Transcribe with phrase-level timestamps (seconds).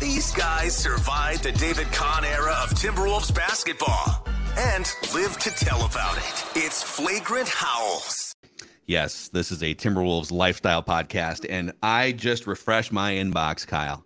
[0.00, 6.18] These guys survived the David Kahn era of Timberwolves basketball and live to tell about
[6.18, 6.44] it.
[6.54, 8.34] It's Flagrant Howls.
[8.86, 14.04] Yes, this is a Timberwolves lifestyle podcast, and I just refreshed my inbox, Kyle.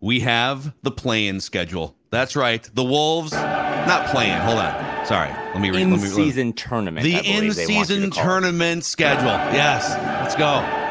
[0.00, 1.96] We have the play-in schedule.
[2.10, 2.62] That's right.
[2.74, 4.38] The Wolves not playing.
[4.38, 5.06] Hold on.
[5.06, 5.30] Sorry.
[5.30, 5.80] Let me read.
[5.82, 7.04] In let me, season tournament.
[7.04, 8.26] The I believe they want you in-season to call it.
[8.26, 9.26] tournament schedule.
[9.26, 9.90] Yes.
[10.22, 10.81] Let's go.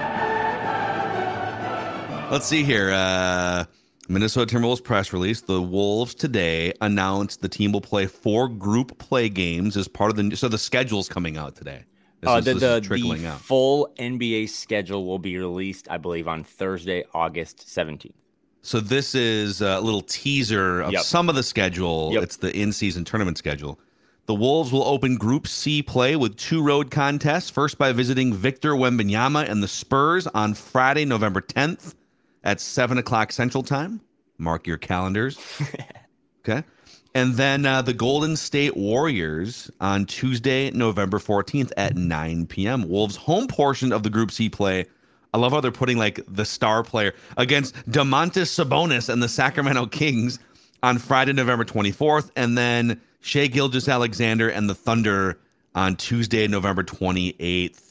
[2.31, 2.91] Let's see here.
[2.93, 3.65] Uh,
[4.07, 5.41] Minnesota Timberwolves press release.
[5.41, 10.15] The Wolves today announced the team will play four group play games as part of
[10.17, 10.35] the.
[10.37, 11.83] So the schedule's coming out today.
[12.21, 13.41] This Uh, is- the the, trickling the out.
[13.41, 18.13] full NBA schedule will be released, I believe, on Thursday, August 17th.
[18.61, 21.03] So this is a little teaser of Yep.
[21.03, 22.11] some of the schedule.
[22.13, 22.23] Yep.
[22.23, 23.77] It's the in-season tournament schedule.
[24.27, 27.49] The Wolves will open Group C play with two road contests.
[27.49, 31.95] First by visiting Victor Wembanyama and the Spurs on Friday, November 10th
[32.43, 34.01] at seven o'clock Central Time.
[34.37, 35.39] Mark your calendars.
[36.47, 36.63] okay.
[37.13, 42.87] And then uh, the Golden State Warriors on Tuesday, November 14th at 9 p.m.
[42.87, 44.85] Wolves' home portion of the Group C play.
[45.33, 49.87] I love how they're putting like the star player against Domantas Sabonis and the Sacramento
[49.87, 50.39] Kings
[50.83, 52.31] on Friday, November 24th.
[52.35, 55.39] And then Shai Gilgeous-Alexander and the Thunder
[55.75, 57.90] on Tuesday, November 28th.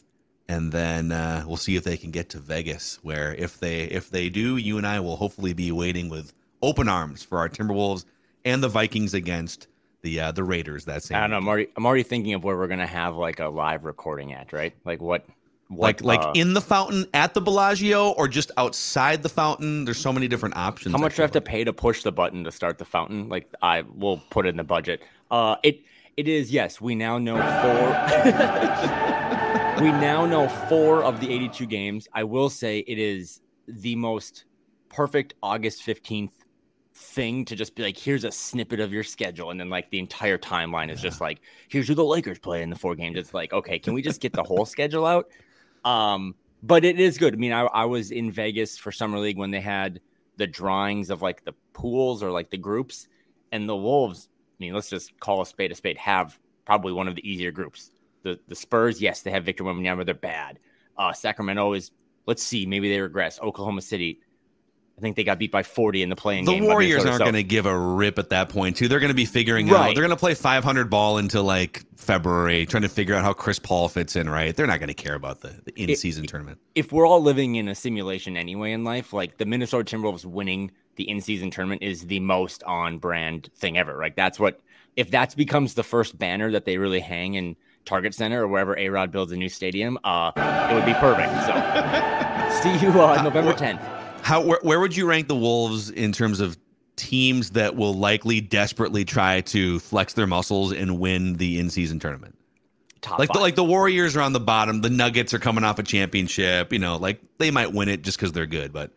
[0.50, 4.10] And then uh, we'll see if they can get to Vegas, where if they if
[4.10, 8.04] they do, you and I will hopefully be waiting with open arms for our Timberwolves
[8.44, 9.68] and the Vikings against
[10.02, 11.18] the uh, the Raiders that same.
[11.18, 11.36] I don't know.
[11.36, 14.52] I'm already, I'm already thinking of where we're gonna have like a live recording at,
[14.52, 14.74] right?
[14.84, 15.24] Like what?
[15.70, 19.84] like what, like uh, in the fountain at the Bellagio or just outside the fountain.
[19.84, 20.92] There's so many different options.
[20.92, 22.84] How much do I have feel to pay to push the button to start the
[22.84, 23.28] fountain?
[23.28, 25.00] Like I will put in the budget.
[25.30, 25.82] Uh, it
[26.16, 26.80] it is yes.
[26.80, 29.30] We now know four.
[29.80, 32.06] we now know four of the 82 games.
[32.12, 34.44] I will say it is the most
[34.90, 36.32] perfect August 15th
[36.92, 39.98] thing to just be like, here's a snippet of your schedule, and then like the
[39.98, 43.16] entire timeline is just like, here's who the Lakers play in the four games.
[43.16, 45.30] It's like, okay, can we just get the whole schedule out?
[45.82, 47.32] Um, but it is good.
[47.32, 50.00] I mean, I, I was in Vegas for summer league when they had
[50.36, 53.08] the drawings of like the pools or like the groups,
[53.50, 54.28] and the Wolves.
[54.30, 55.96] I mean, let's just call a spade a spade.
[55.96, 57.92] Have probably one of the easier groups.
[58.22, 60.04] The the Spurs, yes, they have Victor Wembanyama.
[60.04, 60.58] They're bad.
[60.96, 61.90] Uh, Sacramento is.
[62.26, 63.40] Let's see, maybe they regress.
[63.40, 64.20] Oklahoma City.
[64.98, 66.64] I think they got beat by 40 in the play-in The game.
[66.64, 68.86] by Warriors aren't so- going to give a rip at that point, too.
[68.86, 69.94] They're going to be figuring out.
[69.94, 73.58] They're going to play 500 ball into like February, trying to figure out how Chris
[73.58, 74.28] Paul fits in.
[74.28, 74.54] Right?
[74.54, 76.58] They're not going to care about the, the in-season tournament.
[76.74, 80.70] if we're all living in a simulation anyway in life, like the Minnesota Timberwolves winning
[80.96, 83.96] the in-season tournament is the most on-brand thing ever.
[83.96, 84.60] Like that's what
[84.96, 88.76] if that becomes the first banner that they really hang in Target Center or wherever
[88.78, 90.32] A Rod builds a new stadium, uh,
[90.70, 91.32] it would be perfect.
[91.42, 91.52] So
[92.78, 93.80] see you uh, November 10th.
[94.22, 96.58] How where, where would you rank the Wolves in terms of
[96.96, 102.36] teams that will likely desperately try to flex their muscles and win the in-season tournament?
[103.00, 104.82] Top Like the, like the Warriors are on the bottom.
[104.82, 106.72] The Nuggets are coming off a championship.
[106.72, 108.72] You know, like they might win it just because they're good.
[108.72, 108.90] But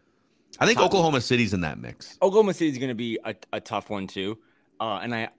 [0.60, 2.18] I think Top- Oklahoma City's in that mix.
[2.22, 4.38] Oklahoma City's going to be a, a tough one too,
[4.82, 5.30] uh, and I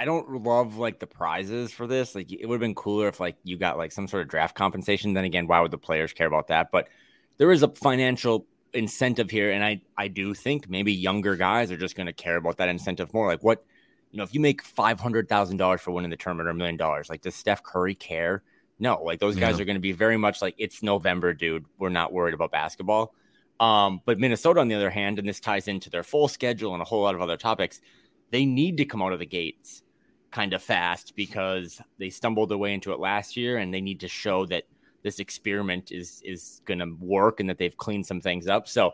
[0.00, 2.14] I don't love like the prizes for this.
[2.14, 4.56] Like it would have been cooler if like you got like some sort of draft
[4.56, 5.12] compensation.
[5.12, 6.70] Then again, why would the players care about that?
[6.72, 6.88] But
[7.36, 11.76] there is a financial incentive here, and I I do think maybe younger guys are
[11.76, 13.26] just going to care about that incentive more.
[13.26, 13.62] Like what
[14.10, 16.54] you know, if you make five hundred thousand dollars for winning the tournament or a
[16.54, 18.42] million dollars, like does Steph Curry care?
[18.78, 19.62] No, like those guys Yeah.
[19.62, 21.66] are going to be very much like it's November, dude.
[21.78, 23.12] We're not worried about basketball.
[23.60, 26.80] Um, but Minnesota, on the other hand, and this ties into their full schedule and
[26.80, 27.82] a whole lot of other topics,
[28.30, 29.82] they need to come out of the gates
[30.30, 34.00] kind of fast because they stumbled their way into it last year, and they need
[34.00, 34.64] to show that
[35.02, 38.68] this experiment is is going to work and that they've cleaned some things up.
[38.68, 38.92] So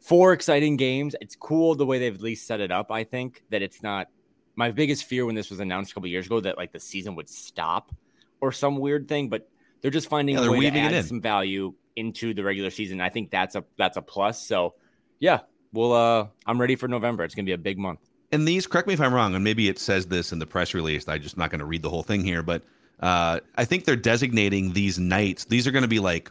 [0.00, 1.14] four exciting games.
[1.20, 2.90] It's cool the way they've at least set it up.
[2.90, 4.08] I think that it's not
[4.56, 7.14] my biggest fear when this was announced a couple years ago that like the season
[7.16, 7.92] would stop
[8.40, 9.48] or some weird thing, but
[9.80, 13.00] they're just finding Yeah, a way to add some value into the regular season.
[13.00, 14.44] I think that's a that's a plus.
[14.46, 14.74] So
[15.18, 15.40] yeah,
[15.72, 17.24] well, uh, I'm ready for November.
[17.24, 18.00] It's gonna be a big month.
[18.34, 20.74] And these, correct me if I'm wrong, and maybe it says this in the press
[20.74, 21.06] release.
[21.08, 22.62] I'm just not going to read the whole thing here, but
[23.00, 25.44] uh, I think they're designating these nights.
[25.44, 26.30] These are going to be like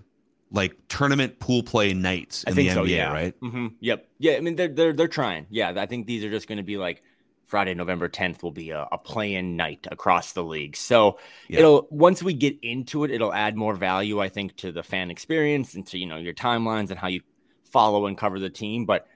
[0.52, 2.84] like tournament pool play nights in I think the so.
[2.84, 3.12] NBA, yeah.
[3.12, 3.34] right?
[3.40, 4.08] hmm Yep.
[4.20, 4.34] Yeah.
[4.34, 5.48] I mean, they're they're they're trying.
[5.50, 5.74] Yeah.
[5.78, 7.02] I think these are just going to be like
[7.48, 10.76] Friday, November 10th will be a, a play-in night across the league.
[10.76, 11.60] So Yeah.
[11.60, 15.10] it'll once we get into it, it'll add more value, I think, to the fan
[15.10, 17.22] experience and to you know your timelines and how you
[17.64, 18.86] follow and cover the team.
[18.86, 19.08] But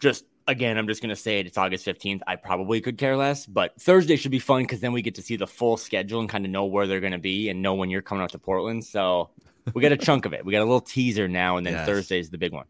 [0.00, 1.46] just again, I'm just going to say it.
[1.46, 2.20] It's August 15th.
[2.26, 5.22] I probably could care less, but Thursday should be fun because then we get to
[5.22, 7.74] see the full schedule and kind of know where they're going to be and know
[7.74, 8.84] when you're coming out to Portland.
[8.84, 9.30] So
[9.74, 10.44] we got a chunk of it.
[10.44, 11.86] We got a little teaser now, and then Yes.
[11.86, 12.66] Thursday is the big one.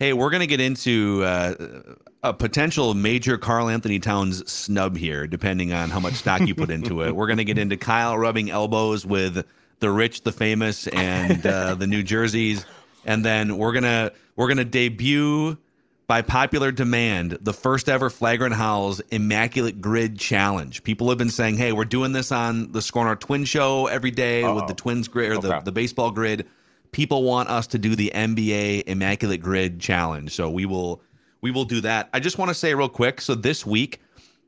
[0.00, 1.94] Hey, we're going to get into uh,
[2.24, 7.02] a potential major Karl-Anthony Towns snub here, depending on how much stock you put into
[7.02, 7.14] it.
[7.14, 9.46] We're going to get into Kyle rubbing elbows with
[9.78, 12.66] the rich, the famous, and uh, the New Jerseys,
[13.04, 15.58] and then we're gonna we're gonna debut
[16.06, 20.82] by popular demand the first ever Flagrant Howls Immaculate Grid Challenge.
[20.82, 24.10] People have been saying, "Hey, we're doing this on the Score North Twin Show every
[24.10, 25.64] day with the Twins grid or the, Okay.
[25.64, 26.46] the baseball grid."
[26.92, 31.02] People want us to do the NBA Immaculate Grid Challenge, so we will
[31.40, 32.08] we will do that.
[32.12, 33.20] I just want to say real quick.
[33.20, 34.00] So this week,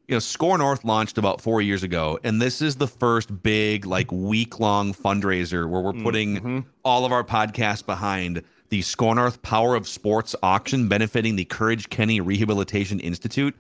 [0.09, 3.87] you know, Score North launched about four years ago, and this is the first big
[3.87, 6.05] like week long fundraiser where we're mm-hmm.
[6.05, 11.45] putting all of our podcasts behind the Score North Power of Sports auction benefiting the
[11.45, 13.55] Courage Kenny Rehabilitation Institute.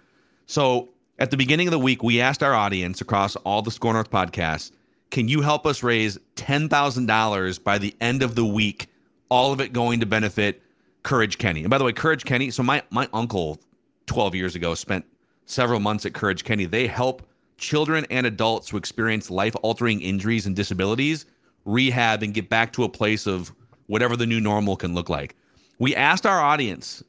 [0.47, 0.89] So
[1.19, 4.11] at the beginning of the week, we asked our audience across all the Score North
[4.11, 4.73] podcasts,
[5.11, 8.89] can you help us raise $10,000 by the end of the week?
[9.29, 10.63] All of it going to benefit
[11.03, 11.61] Courage Kenny.
[11.61, 13.61] And by the way, Courage Kenny, so my, my uncle
[14.07, 15.05] 12 years ago spent
[15.47, 16.65] several months at Courage Kenny.
[16.65, 17.23] They help
[17.59, 21.27] children and adults who experience life altering injuries and disabilities
[21.65, 23.53] rehab and get back to a place of
[23.87, 25.35] whatever the new normal can look like.
[25.79, 27.03] We asked our audience,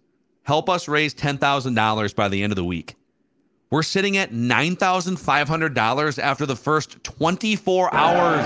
[0.43, 2.95] help us raise $10,000 by the end of the week.
[3.69, 8.45] We're sitting at $9,500 after the first 24 hours.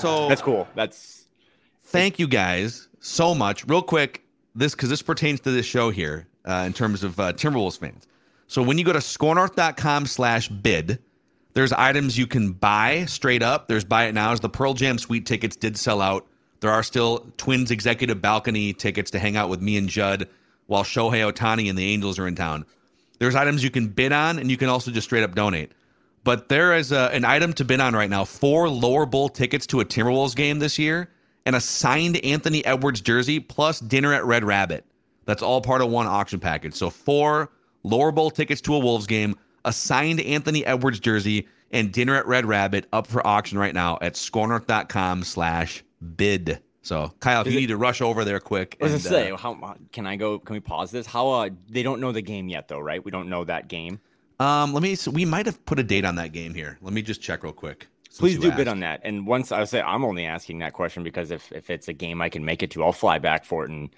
[0.00, 0.66] So That's cool.
[0.74, 1.26] That's
[1.84, 3.66] thank you guys so much.
[3.66, 4.22] Real quick,
[4.54, 8.06] this because this pertains to this show here uh, in terms of uh, Timberwolves fans.
[8.46, 10.98] So when you go to scorenorth.com slash bid,
[11.56, 13.66] there's items you can buy straight up.
[13.66, 14.30] There's buy it now.
[14.30, 16.26] As the Pearl Jam suite tickets did sell out.
[16.60, 20.28] There are still Twins executive balcony tickets to hang out with me and Judd
[20.66, 22.66] while Shohei Ohtani and the Angels are in town.
[23.18, 25.72] There's items you can bid on, and you can also just straight up donate.
[26.24, 29.66] But there is a, an item to bid on right now: four lower bowl tickets
[29.68, 31.08] to a Timberwolves game this year,
[31.46, 34.84] and a signed Anthony Edwards jersey, plus dinner at Red Rabbit.
[35.24, 36.74] That's all part of one auction package.
[36.74, 37.50] So four
[37.82, 39.36] lower bowl tickets to a Wolves game,
[39.66, 43.98] a signed Anthony Edwards jersey, and dinner at Red Rabbit up for auction right now
[44.00, 45.84] at scorenorth.com slash
[46.16, 46.60] bid.
[46.82, 48.76] So Kyle, if Is you it- need to rush over there quick.
[48.80, 50.38] I was and, gonna say, uh, how can I go?
[50.38, 51.06] Can we pause this?
[51.06, 53.04] How uh, they don't know the game yet, though, right?
[53.04, 53.98] We don't know that game.
[54.38, 54.92] um, let me.
[54.92, 56.78] s- We might have put a date on that game here.
[56.80, 57.88] Let me just check real quick.
[58.18, 59.00] Please do bid on that.
[59.04, 62.22] And once I say, I'm only asking that question because if if it's a game
[62.22, 63.90] I can make it to, I'll fly back for it and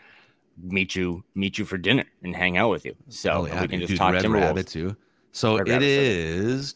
[0.60, 2.96] meet you meet you for dinner and hang out with you.
[3.10, 4.40] So Oh, yeah, we can just talk Red Timberwolves.
[4.40, 4.96] Rabbit too.
[5.32, 6.74] So Red it Rabbit, is.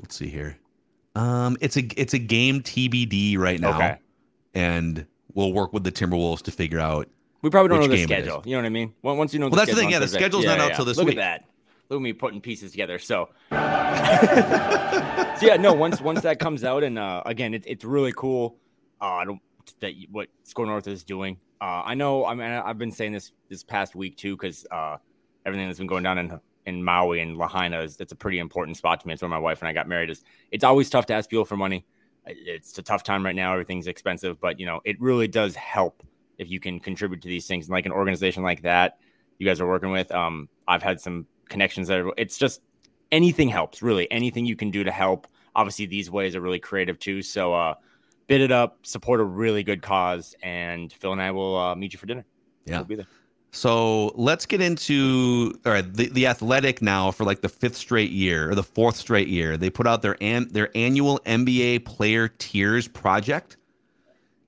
[0.00, 0.58] Let's see here.
[1.14, 3.96] Um, it's a it's a game TBD right now, Okay.
[4.54, 7.08] and we'll work with the Timberwolves to figure out.
[7.42, 8.24] We probably don't Which know the game it is.
[8.26, 8.42] schedule.
[8.46, 8.94] You know what I mean?
[9.02, 10.84] Once once you know, Well, that's the thing, yeah, the Thursday- schedule's not out till
[10.84, 11.18] this Look week.
[11.18, 11.48] at that.
[11.90, 12.98] Look at me putting pieces together.
[12.98, 13.56] So, so
[15.46, 15.72] yeah, no.
[15.72, 18.56] Once once that comes out, and uh, again, it, it's really cool.
[19.00, 19.40] Uh, I don't
[19.80, 21.38] that what Score North is doing.
[21.60, 22.24] Uh, I know.
[22.24, 24.96] I mean, I- I've been saying this this past week too, because uh,
[25.46, 28.76] everything that's been going down in in Maui and Lahaina is it's a pretty important
[28.76, 29.12] spot to me.
[29.12, 30.10] It's where my wife and I got married.
[30.10, 31.84] Is it's always tough to ask people for money.
[32.26, 33.52] It's a tough time right now.
[33.52, 36.02] Everything's expensive, but you know, it really does help
[36.38, 37.66] if you can contribute to these things.
[37.66, 38.98] And like an organization like that,
[39.38, 40.10] you guys are working with.
[40.12, 42.62] Um, I've had some connections that are, it's just
[43.12, 44.10] anything helps, really.
[44.10, 45.26] Anything you can do to help.
[45.54, 47.22] Obviously, these ways are really creative too.
[47.22, 47.74] So, uh,
[48.26, 51.92] bid it up, support a really good cause, and Phil and I will uh, meet
[51.92, 52.24] you for dinner.
[52.64, 52.78] Yeah.
[52.78, 53.06] We'll be there.
[53.54, 55.94] So let's get into all right.
[55.94, 59.56] The, the Athletic now for like the fifth straight year or the fourth straight year,
[59.56, 63.56] they put out their an, their annual NBA Player Tiers project,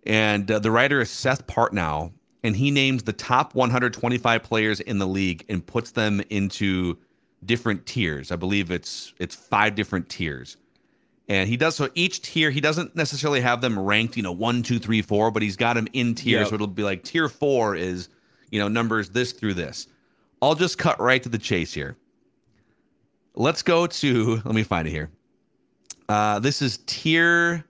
[0.04, 4.98] and uh, the writer is Seth Partnow, and he names the top 125 players in
[4.98, 6.98] the league and puts them into
[7.44, 8.32] different tiers.
[8.32, 10.56] I believe it's it's five different tiers,
[11.28, 14.64] And he does so each tier, he doesn't necessarily have them ranked, you know, one,
[14.64, 16.40] two, three, four, but he's got them in tiers.
[16.40, 16.48] Yep.
[16.48, 18.08] So it'll be like tier four is,
[18.56, 19.86] you know, numbers this through this.
[20.40, 21.94] I'll just cut right to the chase here.
[23.34, 25.10] Let's go to, let me find it here.
[26.08, 27.66] Uh, this is tier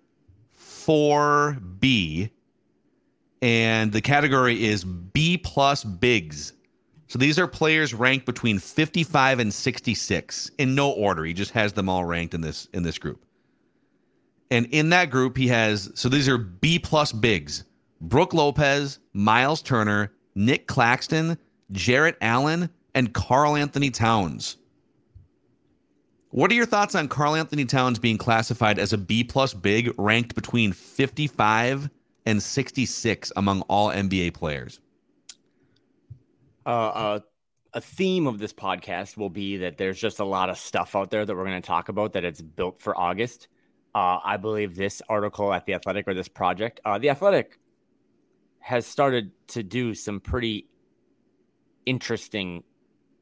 [0.57, 2.31] 4B,
[3.43, 6.53] and the category is B plus bigs.
[7.09, 11.25] So these are players ranked between 55 and 66 in no order.
[11.25, 13.25] He just has them all ranked in this in this group.
[14.53, 17.65] And in that group, he has so these are B plus bigs:
[18.01, 21.37] Brook Lopez, Miles Turner, Nick Claxton,
[21.73, 24.59] Jarrett Allen, and Karl-Anthony Towns.
[26.31, 30.35] What are your thoughts on Karl-Anthony Towns being classified as a B plus big, ranked
[30.35, 31.89] between 55
[32.27, 34.81] and 66 among all NBA players?
[36.67, 37.21] Uh, uh,
[37.73, 41.11] a theme of this podcast will be that there's just a lot of stuff out
[41.11, 43.49] there that we're going to talk about that it's built for August.
[43.95, 47.59] Uh, I believe this article at The Athletic or this project, uh, The Athletic
[48.67, 50.67] has started to do some pretty
[51.87, 52.65] interesting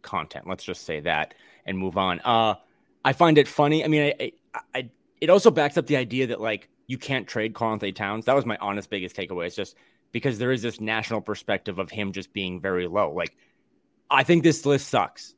[0.01, 0.47] content.
[0.47, 1.35] Let's just say that
[1.67, 2.21] and move on.
[2.21, 2.55] Uh,
[3.05, 3.85] I find it funny.
[3.85, 7.29] I mean, I, I, I, it also backs up the idea that like you can't
[7.29, 8.25] trade Karl-Anthony Towns.
[8.25, 9.47] That was my honest biggest takeaway.
[9.47, 9.77] It's just
[10.13, 13.13] because there is this national perspective of him just being very low.
[13.13, 13.37] Like,
[14.11, 15.35] I think this list sucks.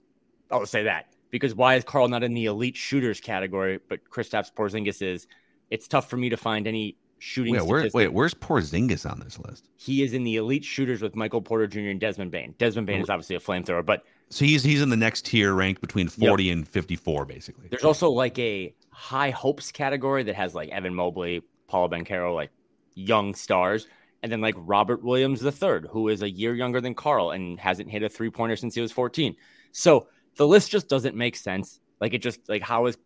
[0.52, 4.54] I'll say that because why is Karl not in the elite shooters category, but Kristaps
[4.54, 5.26] Porzingis is?
[5.68, 7.54] It's tough for me to find any shooting.
[7.54, 9.68] Wait, where, wait, where's Porzingis on this list?
[9.76, 11.90] He is in the elite shooters with Michael Porter Jr.
[11.90, 12.54] and Desmond Bane.
[12.58, 15.80] Desmond Bane is obviously a flamethrower, but So he's he's in the next tier, ranked
[15.80, 17.68] between 40 and 54, basically.
[17.68, 22.50] There's also like a high hopes category that has like Evan Mobley, Paolo Banchero, like
[22.94, 23.86] young stars,
[24.22, 27.90] and then like Robert Williams III, who is a year younger than Karl and hasn't
[27.90, 29.36] hit a three pointer since he was 14.
[29.72, 31.80] So the list just doesn't make sense.
[32.00, 32.96] Like it just like how is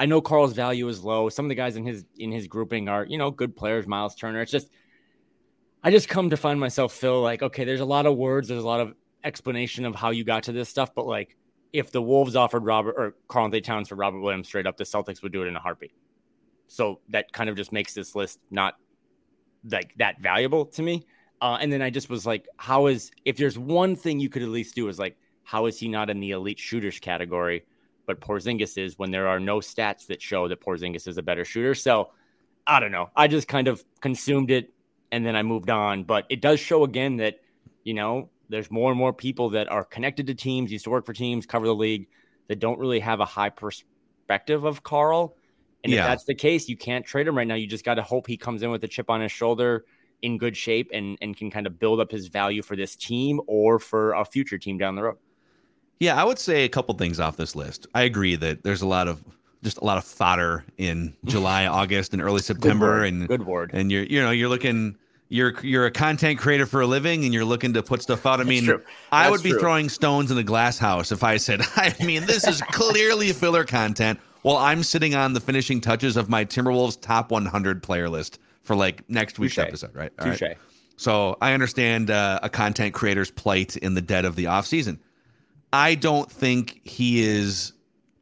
[0.00, 1.28] I know Karl's value is low.
[1.28, 4.14] Some of the guys in his in his grouping are, you know, good players, Miles
[4.14, 4.40] Turner.
[4.40, 4.70] It's just
[5.84, 8.62] I just come to find myself feel like, okay, there's a lot of words, there's
[8.62, 11.36] a lot of explanation of how you got to this stuff, but like
[11.74, 15.22] if the Wolves offered Robert or Karl-Anthony Towns for Robert Williams straight up, the Celtics
[15.22, 15.92] would do it in a heartbeat.
[16.66, 18.78] So that kind of just makes this list not
[19.70, 21.04] like that valuable to me.
[21.42, 24.42] Uh, and then I just was like, how is if there's one thing you could
[24.42, 27.64] at least do is like, how is he not in the elite shooters category,
[28.10, 31.44] but Porzingis is when there are no stats that show that Porzingis is a better
[31.44, 31.76] shooter.
[31.76, 32.10] So
[32.66, 33.10] I don't know.
[33.14, 34.72] I just kind of consumed it
[35.12, 36.02] and then I moved on.
[36.02, 37.36] But it does show again that,
[37.84, 41.06] you know, there's more and more people that are connected to teams, used to work
[41.06, 42.08] for teams, cover the league,
[42.48, 45.36] that don't really have a high perspective of Karl.
[45.84, 46.00] And Yeah.
[46.00, 47.54] if that's the case, you can't trade him right now.
[47.54, 49.84] You just got to hope he comes in with a chip on his shoulder
[50.20, 53.40] in good shape and, and can kind of build up his value for this team
[53.46, 55.16] or for a future team down the road.
[56.00, 57.86] Yeah, I would say a couple things off this list.
[57.94, 59.22] I agree that there's a lot of
[59.62, 63.08] just a lot of fodder in July, August, and early September, word.
[63.08, 63.70] and Good word.
[63.72, 64.96] And you're you know you're looking
[65.28, 68.40] you're you're a content creator for a living, and you're looking to put stuff out.
[68.40, 68.68] I mean.
[69.12, 69.60] I would be true.
[69.60, 73.64] throwing stones in a glass house if I said, I mean, this is clearly filler
[73.64, 74.18] content.
[74.42, 78.74] While I'm sitting on the finishing touches of my Timberwolves top 100 player list for
[78.74, 79.66] like next week's Touche.
[79.66, 80.10] episode, right?
[80.18, 80.56] All right.
[80.96, 84.98] So I understand uh, a content creator's plight in the dead of the off season.
[85.72, 87.72] I don't think he is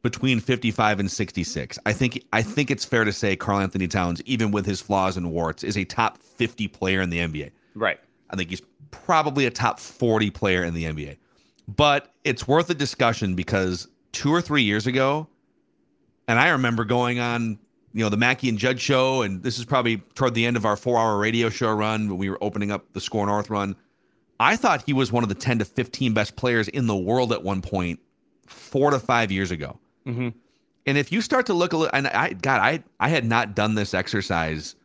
[0.01, 1.79] between 55 and 66.
[1.85, 5.31] I think I think it's fair to say Karl-Anthony Towns, even with his flaws and
[5.31, 7.51] warts, is a top 50 player in the NBA.
[7.75, 7.99] Right.
[8.29, 11.17] I think he's probably a top 40 player in the NBA.
[11.67, 15.27] But it's worth a discussion because two or three years ago,
[16.27, 17.59] and I remember going on,
[17.93, 20.65] you know, the Mackey and Judd show, and this is probably toward the end of
[20.65, 23.75] our four-hour radio show run when we were opening up the Score North run.
[24.39, 27.33] I thought he was one of the 10 to 15 best players in the world
[27.33, 27.99] at one point,
[28.47, 29.77] four to five years ago.
[30.07, 30.33] Mhm.
[30.85, 33.53] And if you start to look a little, and I, God, I, I had not
[33.53, 34.75] done this exercise,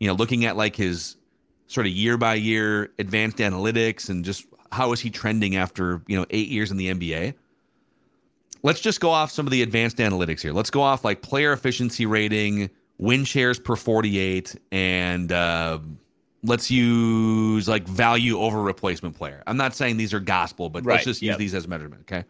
[0.00, 1.16] you know, looking at like his
[1.68, 6.16] sort of year by year advanced analytics and just how is he trending after, you
[6.16, 7.34] know, eight years in the NBA.
[8.62, 10.52] Let's just go off some of the advanced analytics here.
[10.52, 15.78] Let's go off like player efficiency rating, win shares per 48, and uh,
[16.46, 19.42] let's use like value over replacement player.
[19.46, 21.38] I'm not saying these are gospel, but Right, let's just use yep.
[21.38, 22.24] these as measurement, okay?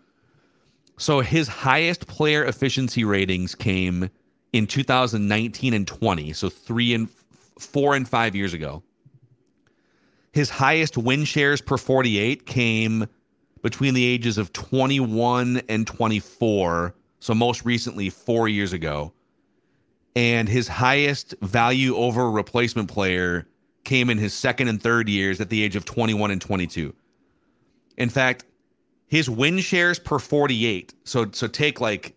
[0.99, 4.09] So his highest player efficiency ratings came
[4.53, 7.09] in 2019 and 20, so three and
[7.59, 8.83] four and five years ago.
[10.33, 13.07] His highest win shares per 48 came
[13.63, 19.13] between the ages of 21 and 24, so most recently four years ago.
[20.15, 23.47] And his highest value over replacement player
[23.87, 26.95] came in his second and third years at the age of 21 and 22.
[27.97, 28.45] In fact,
[29.07, 30.93] his win shares per 48.
[31.05, 32.15] So so take like,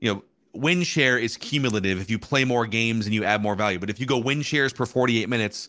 [0.00, 2.00] you know, win share is cumulative.
[2.00, 4.42] If you play more games and you add more value, but if you go win
[4.42, 5.68] shares per 48 minutes,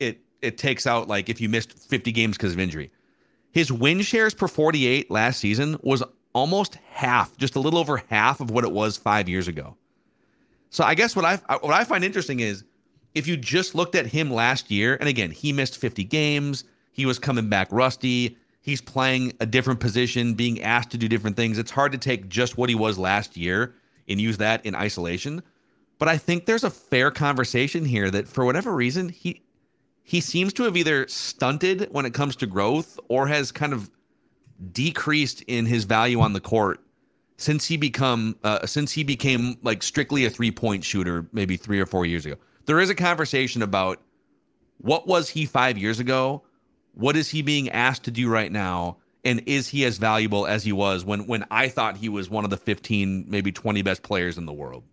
[0.00, 2.90] it it takes out like if you missed 50 games because of injury.
[3.52, 6.02] His win shares per 48 last season was
[6.34, 9.74] almost half, just a little over half of what it was five years ago.
[10.68, 12.64] So I guess what I what I find interesting is
[13.16, 17.06] if you just looked at him last year, and again he missed 50 games, he
[17.06, 21.56] was coming back rusty, he's playing a different position, being asked to do different things.
[21.56, 23.74] It's hard to take just what he was last year
[24.06, 25.42] and use that in isolation.
[25.98, 29.40] But I think there's a fair conversation here that for whatever reason he
[30.02, 33.90] he seems to have either stunted when it comes to growth or has kind of
[34.72, 36.80] decreased in his value on the court
[37.38, 41.80] since he become uh, since he became like strictly a three point shooter maybe three
[41.80, 42.36] or four years ago.
[42.66, 44.00] There is a conversation about
[44.78, 46.42] what was he five years ago,
[46.94, 50.62] what is he being asked to do right now, and is he as valuable as
[50.64, 54.02] he was when when I thought he was one of the fifteen maybe twenty best
[54.02, 54.84] players in the world.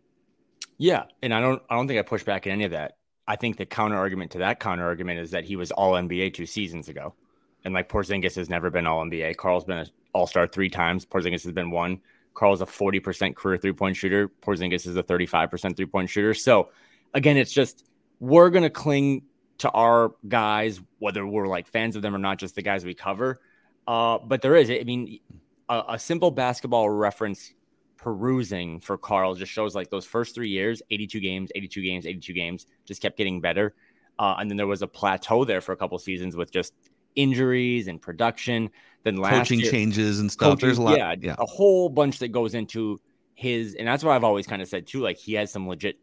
[0.78, 2.98] Yeah, and I don't I don't think I push back at any of that.
[3.28, 6.34] I think the counter argument to that counter argument is that he was all NBA
[6.34, 7.14] two seasons ago.
[7.64, 9.38] And like Porzingis has never been all NBA.
[9.38, 11.06] Karl's been an all star three times.
[11.06, 12.02] Porzingis has been one.
[12.34, 14.28] Karl's a 40% career three point shooter.
[14.28, 16.34] Porzingis is a 35% three point shooter.
[16.34, 16.70] So
[17.14, 17.86] again, it's just
[18.20, 19.24] we're going to cling
[19.60, 22.94] to our guys, whether we're like fans of them or not, just the guys we
[22.94, 23.40] cover.
[23.88, 25.20] Uh, but there is, I mean,
[25.70, 27.54] a, a simple basketball reference
[27.98, 32.34] perusing for Karl just shows like those first three years 82 games, 82 games, 82
[32.34, 33.74] games just kept getting better.
[34.20, 36.74] Uh, and then there was a plateau there for a couple seasons with just
[37.16, 38.70] injuries and production.
[39.04, 40.52] Then last coaching year, changes and stuff.
[40.54, 40.98] coaching- There's a lot.
[40.98, 41.36] yeah, yeah.
[41.40, 43.00] a whole bunch that goes into
[43.36, 45.02] his, and that's what I've always kind of said too.
[45.02, 45.98] Like he has some legit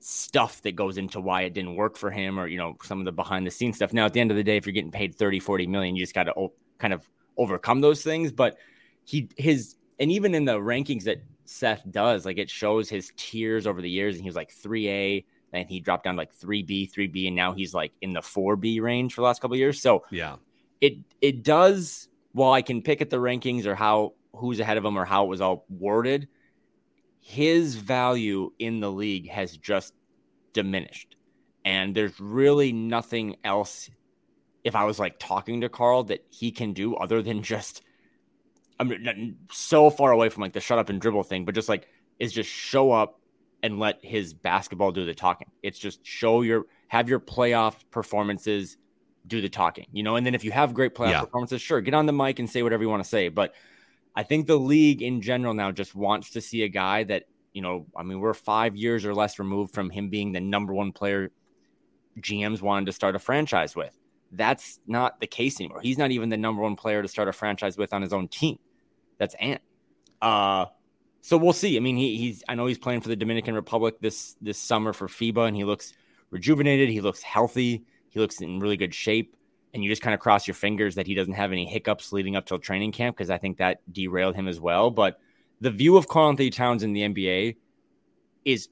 [0.00, 3.04] stuff that goes into why it didn't work for him, or you know, some of
[3.04, 3.92] the behind the scenes stuff.
[3.92, 6.02] Now, at the end of the day, if you're getting paid 30, 40 million, you
[6.02, 8.32] just got to o- kind of overcome those things.
[8.32, 8.56] But
[9.04, 13.66] he, his, and even in the rankings that Seth does, like it shows his tiers
[13.66, 15.24] over the years, and he was like 3A.
[15.50, 19.14] And he dropped down like 3B, 3B, and now he's like in the 4B range
[19.14, 19.80] for the last couple of years.
[19.80, 20.36] So Yeah.
[20.82, 24.84] it it does while I can pick at the rankings or how who's ahead of
[24.84, 26.28] him or how it was all worded,
[27.28, 29.92] his value in the league has just
[30.54, 31.14] diminished.
[31.62, 33.90] And there's really nothing else
[34.64, 37.82] if I was like talking to Karl, that he can do other than just
[38.80, 41.86] I'm so far away from like the shut up and dribble thing, but just like
[42.18, 43.20] is just show up
[43.62, 45.50] and let his basketball do the talking.
[45.62, 48.78] It's just show your have your playoff performances
[49.26, 50.16] do the talking, you know.
[50.16, 51.20] And then if you have great playoff Yeah.
[51.20, 53.28] performances, sure, get on the mic and say whatever you want to say.
[53.28, 53.52] But
[54.18, 57.62] I think the league in general now just wants to see a guy that you
[57.62, 57.86] know.
[57.96, 61.30] I mean, we're five years or less removed from him being the number one player
[62.18, 63.96] GMs wanted to start a franchise with.
[64.32, 65.82] That's not the case anymore.
[65.82, 68.26] He's not even the number one player to start a franchise with on his own
[68.26, 68.58] team.
[69.18, 69.62] That's Ant.
[70.20, 70.66] Uh,
[71.20, 71.76] so we'll see.
[71.76, 74.92] I mean, he, he's I know he's playing for the Dominican Republic this this summer
[74.92, 75.92] for FIBA, and he looks
[76.30, 76.88] rejuvenated.
[76.88, 77.84] He looks healthy.
[78.08, 79.36] He looks in really good shape.
[79.78, 82.34] And you just kind of cross your fingers that he doesn't have any hiccups leading
[82.34, 84.90] up till training camp because I think that derailed him as well.
[84.90, 85.20] But
[85.60, 87.54] the view of Karl-Anthony Towns in the NBA
[88.44, 88.68] is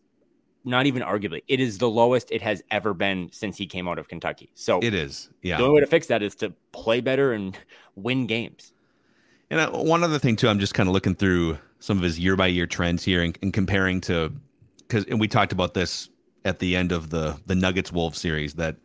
[0.65, 4.01] not even arguably it is the lowest it has ever been since he came out
[4.01, 4.51] of Kentucky.
[4.55, 5.31] So It is.
[5.43, 5.59] Yeah.
[5.59, 7.57] the only way to fix that is to play better and
[7.95, 8.73] win games.
[9.49, 12.19] And uh, one other thing too, I'm just kind of looking through some of his
[12.19, 14.33] year by year trends here and, and comparing to
[14.79, 16.09] because and we talked about this
[16.45, 18.77] at the end of the the Nuggets Wolves series that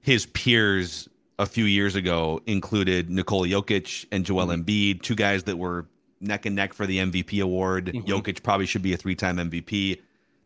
[0.00, 5.56] his peers a few years ago included Nikola Jokic and Joel Embiid, two guys that
[5.58, 5.86] were
[6.20, 7.86] neck and neck for the MVP award.
[7.86, 8.06] Mhm.
[8.06, 10.00] Jokic probably should be a three time MVP.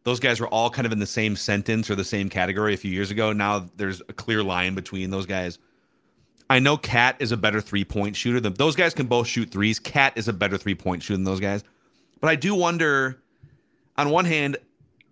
[0.04, 2.76] Those guys were all kind of in the same sentence or the same category a
[2.76, 3.32] few years ago.
[3.32, 5.58] Now there's a clear line between those guys.
[6.48, 9.50] I know KAT is a better three point shooter than those guys can both shoot
[9.50, 9.80] threes.
[9.80, 11.64] KAT is a better three point shooter than those guys.
[12.20, 13.18] But I do wonder
[13.98, 14.56] on one hand,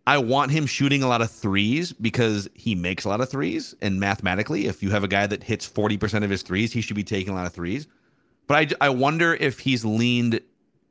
[0.06, 3.74] I want him shooting a lot of threes because he makes a lot of threes.
[3.80, 6.96] And mathematically, if you have a guy that hits 40% of his threes, he should
[6.96, 7.86] be taking a lot of threes.
[8.46, 10.40] But I, I wonder if he's leaned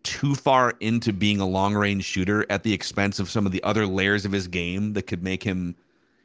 [0.01, 3.63] too far into being a long range shooter at the expense of some of the
[3.63, 5.75] other layers of his game that could make him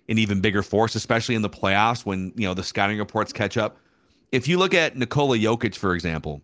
[0.08, 3.56] an even bigger force, especially in the playoffs when you know the scouting reports catch
[3.56, 3.76] up.
[4.32, 6.42] If you look at Nikola Jokic, for example,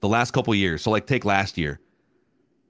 [0.00, 1.80] the last couple years, so like take last year,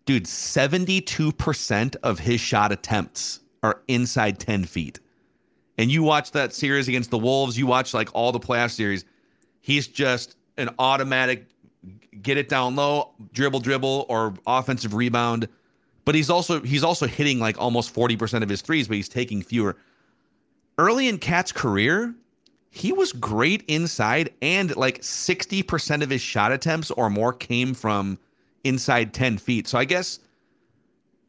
[0.07, 5.01] dude, 72% of his shot attempts are inside 10 feet.
[5.79, 9.05] And you watch that series against the Wolves, you watch like all the playoff series,
[9.61, 11.47] he's just an automatic
[12.23, 15.49] get it down low, dribble, dribble, or offensive rebound.
[16.05, 19.43] But he's also he's also hitting like almost 40% of his threes, but he's taking
[19.43, 19.77] fewer.
[20.79, 22.15] Early in KAT's career,
[22.71, 28.19] he was great inside, and like 60% of his shot attempts or more came from
[28.65, 29.69] inside 10 feet.
[29.69, 30.19] So I guess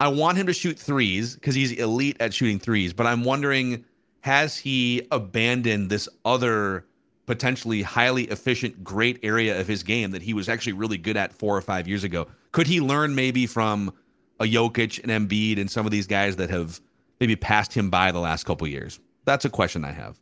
[0.00, 3.84] I want him to shoot threes because he's elite at shooting threes, but I'm wondering
[4.20, 6.84] has he abandoned this other
[7.26, 11.32] potentially highly efficient, great area of his game that he was actually really good at
[11.32, 12.26] four or five years ago?
[12.52, 13.92] Could he learn maybe from
[14.40, 16.80] a Jokic and Embiid and some of these guys that have
[17.20, 18.98] maybe passed him by the last couple years?
[19.24, 20.18] That's a question I have.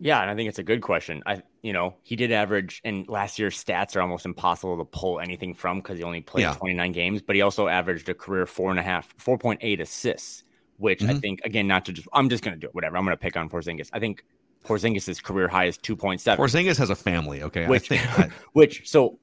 [0.00, 1.22] Yeah, and I think it's a good question.
[1.26, 5.18] I, you know, he did average, and last year's stats are almost impossible to pull
[5.18, 6.54] anything from because he only played yeah.
[6.54, 7.22] 29 games.
[7.22, 10.44] But he also averaged a career four and a half, 4.8 assists,
[10.76, 11.10] which mm-hmm.
[11.10, 12.96] I think, again, not to just, I'm just going to do it, whatever.
[12.96, 13.90] I'm going to pick on Porzingis.
[13.92, 14.24] I think
[14.64, 16.36] Porzingis' career high is 2.7.
[16.36, 17.66] Porzingis has a family, okay?
[17.66, 18.30] Which, I...
[18.52, 19.18] which so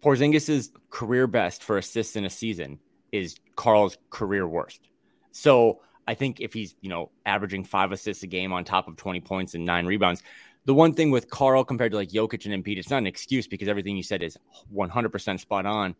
[0.00, 2.78] Porzingis' career best for assists in a season
[3.10, 4.88] is Karl's career worst.
[5.32, 8.96] So I think if he's, you know, averaging five assists a game on top of
[8.96, 10.24] 20 points and nine rebounds,
[10.64, 13.46] the one thing with Karl compared to like Jokic and Embiid, it's not an excuse
[13.46, 14.36] because everything you said is
[14.74, 15.94] 100% spot on.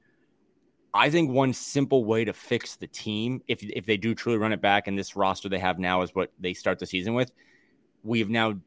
[0.93, 4.53] I think one simple way to fix the team, if if they do truly run
[4.53, 7.31] it back, and this roster they have now is what they start the season with,
[8.03, 8.59] we've now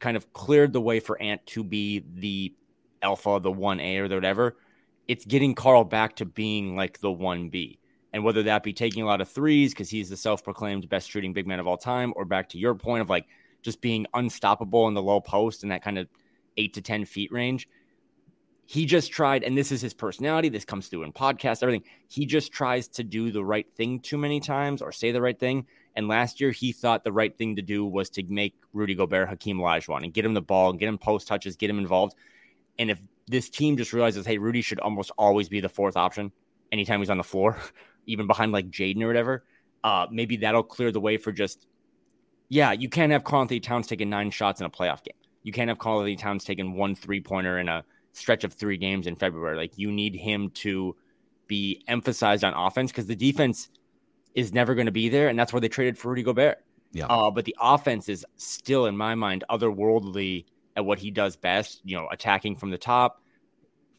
[0.00, 2.54] kind of cleared the way for Ant to be the
[3.00, 4.58] alpha, the one A or the whatever.
[5.06, 7.78] It's getting Karl back to being like the one B.
[8.12, 11.10] And whether that be taking a lot of threes because he's the self proclaimed best
[11.10, 13.26] shooting big man of all time, or back to your point of like
[13.62, 16.08] just being unstoppable in the low post and that kind of
[16.56, 17.68] eight to 10 feet range.
[18.66, 20.50] He just tried, and this is his personality.
[20.50, 21.84] This comes through in podcasts, everything.
[22.08, 25.38] He just tries to do the right thing too many times or say the right
[25.38, 25.66] thing.
[25.96, 29.30] And last year, he thought the right thing to do was to make Rudy Gobert
[29.30, 32.14] Hakeem Olajuwon and get him the ball and get him post touches, get him involved.
[32.78, 36.30] And if this team just realizes, hey, Rudy should almost always be the fourth option
[36.70, 37.56] anytime he's on the floor,
[38.08, 39.44] even behind like Jaden or whatever,
[39.84, 41.66] uh, maybe that'll clear the way for just,
[42.48, 45.14] yeah, you can't have Karl-Anthony Towns taking nine shots in a playoff game.
[45.44, 49.06] You can't have Karl-Anthony Towns taking one three pointer in a stretch of three games
[49.06, 49.56] in February.
[49.56, 50.96] Like you need him to
[51.46, 53.68] be emphasized on offense because the defense
[54.34, 56.58] is never going to be there, and that's why they traded for Rudy Gobert.
[56.92, 57.06] Yeah.
[57.06, 61.80] Uh, but the offense is still, in my mind, otherworldly at what he does best.
[61.84, 63.22] You know, attacking from the top.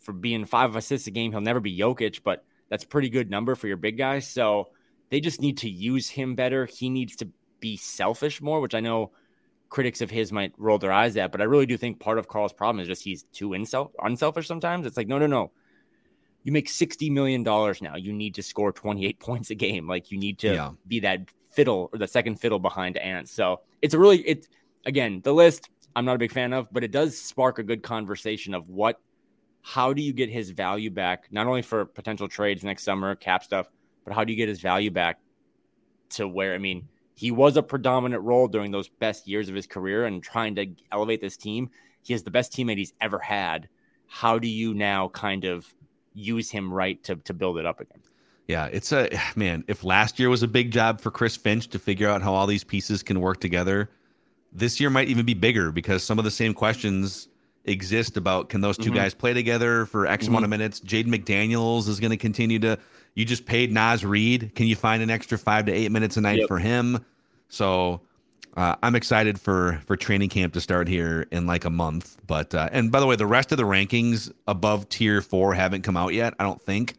[0.01, 3.55] For being five assists a game, he'll never be Jokic, but that's pretty good number
[3.55, 4.19] for your big guy.
[4.19, 4.69] So
[5.09, 6.65] they just need to use him better.
[6.65, 7.29] He needs to
[7.59, 9.11] be selfish more, which I know
[9.69, 12.27] critics of his might roll their eyes at, but I really do think part of
[12.27, 14.85] Karl's problem is just he's too insel- unselfish sometimes.
[14.85, 15.51] It's like, no, no, no.
[16.43, 17.95] You make $60 million now.
[17.95, 19.87] You need to score 28 points a game.
[19.87, 20.71] Like you need to yeah.
[20.87, 23.27] be that fiddle or the second fiddle behind Ant.
[23.29, 24.47] So it's a really, it's
[24.85, 27.83] again, the list I'm not a big fan of, but it does spark a good
[27.83, 29.01] conversation of what
[29.69, 33.43] how do you get his value back, not only for potential trades next summer, cap
[33.43, 33.69] stuff,
[34.03, 35.19] but how do you get his value back
[36.09, 39.67] to where, I mean, he was a predominant role during those best years of his
[39.67, 41.69] career and trying to elevate this team.
[42.01, 43.69] He is the best teammate he's ever had.
[44.07, 45.71] How do you now kind of
[46.15, 48.01] use him right to, to build it up again?
[48.47, 49.63] Yeah, it's a man.
[49.67, 52.47] If last year was a big job for Chris Finch to figure out how all
[52.47, 53.91] these pieces can work together,
[54.51, 57.27] this year might even be bigger because some of the same questions
[57.69, 58.95] exist about can those 2 mm-hmm.
[58.95, 60.33] guys play together for X mm-hmm.
[60.33, 60.79] amount of minutes.
[60.79, 62.77] Jaden McDaniels is going to continue to.
[63.15, 64.53] You just paid Naz Reid.
[64.55, 66.47] Can you find an extra five to eight minutes a night yep.
[66.47, 67.03] for him?
[67.49, 68.01] So
[68.55, 72.17] uh, I'm excited for for training camp to start here in like a month.
[72.27, 75.83] But uh, and by the way, the rest of the rankings above tier four haven't
[75.83, 76.33] come out yet.
[76.39, 76.95] I don't think.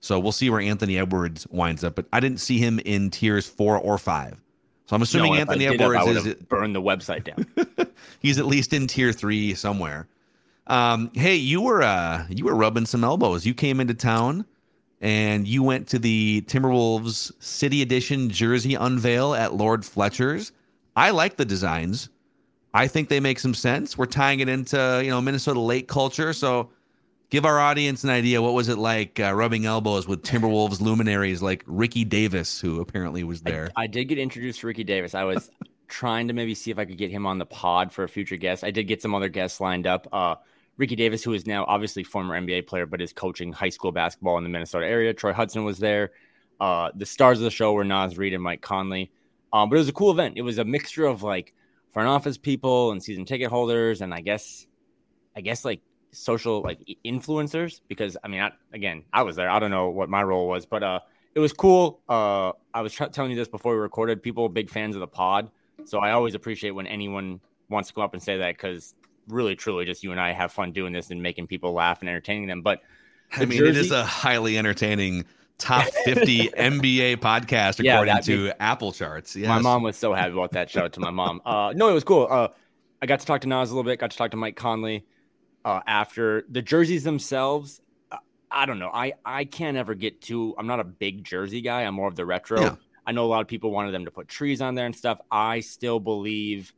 [0.00, 1.94] So we'll see where Anthony Edwards winds up.
[1.94, 4.38] But I didn't see him in tiers four or five.
[4.86, 7.46] So I'm assuming no, Anthony Edwards is burn the website down.
[8.20, 10.06] he's at least in tier three somewhere.
[10.66, 13.46] Um, hey, you were uh, you were rubbing some elbows.
[13.46, 14.44] You came into town
[15.00, 20.52] and you went to the Timberwolves City Edition jersey unveil at Lord Fletcher's.
[20.96, 22.08] I like the designs.
[22.72, 23.96] I think they make some sense.
[23.96, 26.70] We're tying it into you know Minnesota lake culture, so
[27.34, 28.40] give our audience an idea.
[28.40, 33.24] What was it like uh, rubbing elbows with Timberwolves luminaries like Ricky Davis, who apparently
[33.24, 33.72] was there?
[33.74, 35.16] I, I did get introduced to Ricky Davis.
[35.16, 35.50] I was
[35.88, 38.36] trying to maybe see if I could get him on the pod for a future
[38.36, 38.62] guest.
[38.62, 40.06] I did get some other guests lined up.
[40.12, 40.36] Uh,
[40.76, 44.38] Ricky Davis, who is now obviously former NBA player, but is coaching high school basketball
[44.38, 45.12] in the Minnesota area.
[45.12, 46.12] Troy Hudson was there.
[46.60, 49.10] Uh, the stars of the show were Naz Reid and Mike Conley.
[49.52, 50.34] Um, but it was a cool event.
[50.36, 51.52] It was a mixture of like
[51.92, 54.68] front office people and season ticket holders, and I guess,
[55.34, 55.80] I guess like
[56.14, 59.50] social like influencers because I mean, I, again, I was there.
[59.50, 61.00] I don't know what my role was, but uh,
[61.34, 62.00] it was cool.
[62.08, 64.22] Uh, I was tr- telling you this before we recorded.
[64.22, 65.50] People big fans of the pod,
[65.84, 68.94] so I always appreciate when anyone wants to come up and say that because
[69.28, 72.08] really, truly, just you and I have fun doing this and making people laugh and
[72.08, 72.62] entertaining them.
[72.62, 72.80] But
[73.32, 75.24] I mean, Jersey- it is a highly entertaining
[75.58, 79.36] top 50 NBA podcast according yeah, to Apple charts.
[79.36, 79.48] Yes.
[79.48, 80.70] My mom was so happy about that.
[80.70, 81.40] Shout out to my mom.
[81.44, 82.26] Uh, no, it was cool.
[82.30, 82.48] Uh,
[83.02, 83.98] I got to talk to Naz a little bit.
[83.98, 85.04] Got to talk to Mike Conley
[85.64, 87.80] uh, after the jerseys themselves.
[88.10, 88.18] Uh,
[88.50, 88.90] I don't know.
[88.92, 90.54] I I can't ever get too.
[90.58, 91.82] I'm not a big jersey guy.
[91.82, 92.60] I'm more of the retro.
[92.60, 92.76] Yeah.
[93.06, 95.18] I know a lot of people wanted them to put trees on there and stuff.
[95.30, 96.72] I still believe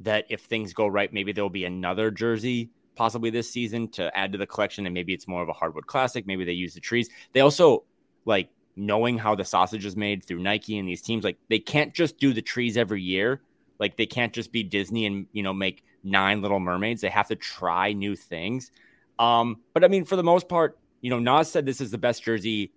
[0.00, 4.32] that if things go right, maybe there'll be another jersey possibly this season to add
[4.32, 6.26] to the collection, and maybe it's more of a hardwood classic.
[6.26, 7.08] Maybe they use the trees.
[7.32, 7.84] They also
[8.24, 11.24] like knowing how the sausage is made through Nike and these teams.
[11.24, 13.40] Like they can't just do the trees every year.
[13.78, 17.00] Like they can't just be Disney and you know make nine Little Mermaids.
[17.00, 18.70] They have to try new things.
[19.18, 21.98] Um, but I mean, for the most part, you know, Naz said this is the
[21.98, 22.72] best jersey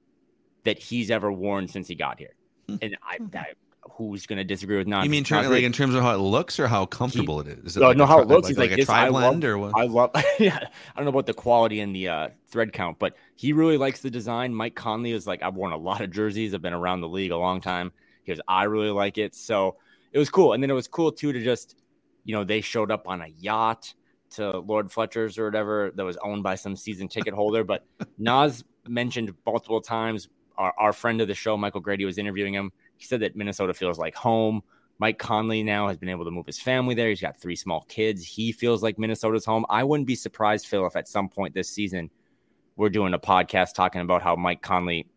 [0.64, 2.36] that he's ever worn since he got here,
[2.68, 2.76] Hmm.
[2.82, 3.46] and I, I
[3.92, 5.04] who's going to disagree with Naz?
[5.06, 7.48] You mean It's not like in terms of how it looks or how comfortable it
[7.48, 7.60] is?
[7.66, 8.48] Is it No, like no, how tri- it looks.
[8.48, 8.88] He's like, a this.
[8.88, 9.74] tri I love, blend or what?
[9.78, 10.12] I love.
[10.40, 13.78] Yeah, I don't know about the quality and the uh, thread count, but he really
[13.78, 14.54] likes the design.
[14.54, 16.54] Mike Conley is like, I've worn a lot of jerseys.
[16.56, 17.92] I've been around the league a long time.
[18.24, 19.36] He goes, I really like it.
[19.36, 19.78] So
[20.12, 21.78] it was cool, and then it was cool too to just,
[22.26, 23.94] you know, they showed up on a yacht
[24.32, 27.64] to Lord Fletcher's or whatever that was owned by some season ticket holder.
[27.64, 27.86] But
[28.18, 30.28] Naz mentioned multiple times.
[30.58, 32.72] Our, our friend of the show, Michael Grady, was interviewing him.
[32.98, 34.64] He said that Minnesota feels like home.
[34.98, 37.10] Mike Conley now has been able to move his family there.
[37.10, 38.26] He's got three small kids.
[38.26, 39.66] He feels like Minnesota's home.
[39.70, 42.10] I wouldn't be surprised, Phil, if at some point this season
[42.78, 45.08] we're doing a podcast talking about how Mike Conley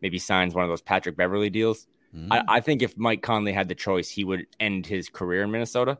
[0.00, 1.86] maybe signs one of those Patrick Beverley deals.
[2.14, 2.28] Mhm.
[2.30, 5.50] I, I think if Mike Conley had the choice, he would end his career in
[5.50, 5.98] Minnesota.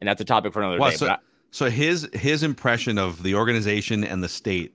[0.00, 0.96] And that's a topic for another Well, day.
[0.96, 4.74] so, but I- so his his impression of the organization and the state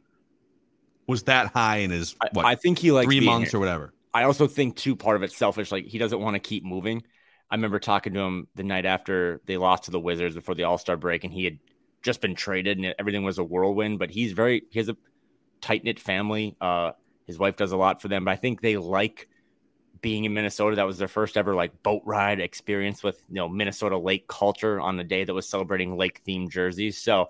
[1.07, 3.57] was that high in his I, what I think he like three months here.
[3.57, 3.93] or whatever.
[4.13, 5.71] I also think too part of it's selfish.
[5.71, 7.03] Like he doesn't want to keep moving.
[7.49, 10.63] I remember talking to him the night after they lost to the Wizards before the
[10.63, 11.59] All Star break, and he had
[12.01, 13.99] just been traded, and everything was a whirlwind.
[13.99, 14.95] But he's very he has a
[15.59, 16.55] tight knit family.
[16.61, 16.91] Uh,
[17.27, 19.27] his wife does a lot for them, but I think they like
[20.01, 20.75] being in Minnesota.
[20.75, 24.79] That was their first ever like boat ride experience with you know Minnesota lake culture
[24.79, 26.97] on the day that was celebrating lake themed jerseys.
[26.97, 27.29] So,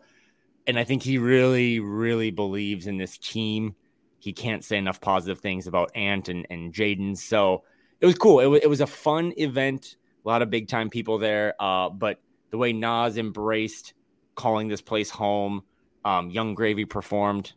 [0.67, 3.75] and I think he really, really believes in this team.
[4.19, 7.17] He can't say enough positive things about Ant and, and Jaden.
[7.17, 7.63] So
[7.99, 8.39] it was cool.
[8.39, 9.97] It was, it was a fun event.
[10.23, 11.55] A lot of big time people there.
[11.60, 12.19] Uh, but
[12.51, 13.93] the way Naz embraced
[14.36, 15.63] calling this place home,
[16.05, 17.53] um, Yung Gravy performed.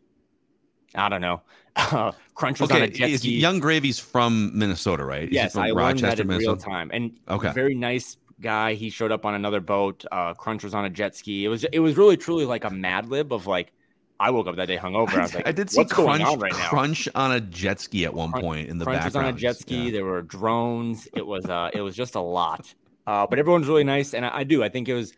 [0.95, 1.41] I don't know.
[1.75, 3.37] Uh, Crunch was on a Okay, jet ski.
[3.39, 5.31] Yung Gravy's from Minnesota, right?
[5.31, 6.89] Yes, from I learned that in real time.
[6.93, 7.51] And Okay.
[7.53, 8.73] very nice guy.
[8.73, 10.05] He showed up on another boat.
[10.11, 11.45] Uh, Crunch was on a jet ski.
[11.45, 13.71] It was it was really truly like a Mad Lib of like
[14.19, 15.15] I woke up that day hungover.
[15.15, 16.69] I was like, I did see Crunch, going on right now?
[16.69, 19.33] Crunch on a jet ski at one Crunch- point in the Crunch was on a
[19.33, 19.85] jet ski.
[19.85, 19.91] Yeah.
[19.91, 21.07] There were drones.
[21.13, 22.73] It was uh, it was just a lot.
[23.07, 24.63] Uh, but everyone's really nice, and I, I do.
[24.63, 25.13] I think it was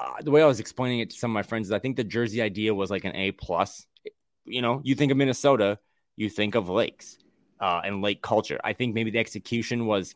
[0.00, 1.68] uh, the way I was explaining it to some of my friends.
[1.68, 3.84] Is I think the jersey idea was like an A plus.
[4.50, 5.78] You know, you think of Minnesota,
[6.16, 7.18] you think of lakes
[7.60, 8.58] uh, and lake culture.
[8.64, 10.14] I think maybe the execution was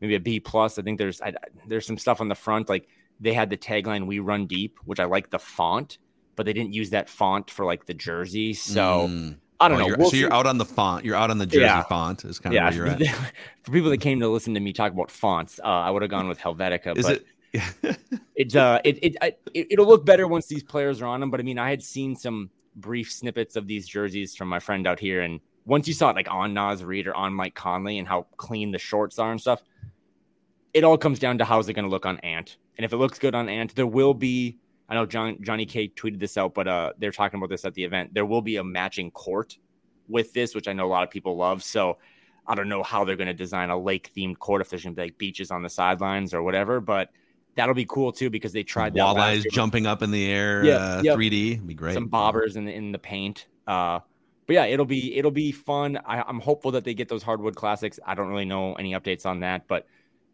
[0.00, 0.78] maybe a B plus.
[0.78, 1.34] I think there's I,
[1.66, 2.88] there's some stuff on the front like
[3.20, 5.98] they had the tagline "We run deep," which I like the font,
[6.36, 8.54] but they didn't use that font for like the jersey.
[8.54, 9.36] So Mm.
[9.62, 9.86] I don't Oh, know.
[9.88, 11.04] you're- We'll so you're out on the font.
[11.04, 11.82] You're out on the Jersey Yeah.
[11.82, 12.24] font.
[12.24, 13.32] Is kind of yeah, where you're at.
[13.62, 16.10] for people that came to listen to me talk about fonts, uh, I would have
[16.10, 16.96] gone with Helvetica.
[16.96, 17.98] Is but it?
[18.36, 21.30] it's uh, it it, I, it it'll look better once these players are on them.
[21.30, 22.48] But I mean, I had seen some
[22.80, 26.16] brief snippets of these jerseys from my friend out here, and once you saw it
[26.16, 29.40] like on Naz Reid or on Mike Conley and how clean the shorts are and
[29.40, 29.62] stuff,
[30.72, 32.56] it all comes down to how's it going to look on Ant.
[32.76, 34.58] And if it looks good on Ant, there will be.
[34.88, 37.74] I know John Johnny K tweeted this out, but uh, they're talking about this at
[37.74, 38.12] the event.
[38.12, 39.56] There will be a matching court
[40.08, 41.62] with this, which I know a lot of people love.
[41.62, 41.98] So
[42.46, 44.96] I don't know how they're going to design a lake themed court if there's going
[44.96, 47.10] to be like beaches on the sidelines or whatever, but
[47.60, 50.64] that'll be cool too because they tried that Walleyes jumping up in the air.
[50.64, 51.16] Yeah, uh, yep.
[51.16, 51.52] 3D.
[51.52, 51.94] It'd be great.
[51.94, 53.46] some bobbers in the, in the paint.
[53.66, 54.00] Uh,
[54.46, 55.98] but yeah, it'll be it'll be fun.
[56.04, 58.00] I, I'm hopeful that they get those hardwood classics.
[58.04, 59.86] I don't really know any updates on that, but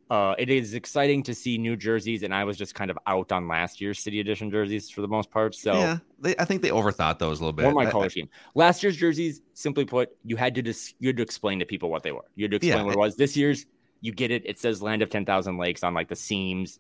[0.09, 2.23] uh, it is exciting to see new jerseys.
[2.23, 5.09] And I was just kind of out on last year's City Edition jerseys for the
[5.09, 5.55] most part.
[5.55, 7.67] So Yeah, they, I think they overthought those a little bit.
[7.67, 8.29] or my color I- scheme.
[8.55, 11.91] Last year's jerseys, simply put, you had to dis- you had to explain to people
[11.91, 12.25] what they were.
[12.37, 13.17] You had to explain Yeah, what it was.
[13.17, 13.67] This year's,
[14.01, 14.45] you get it.
[14.47, 16.79] It says "Land of Ten Thousand Lakes" on like the seams.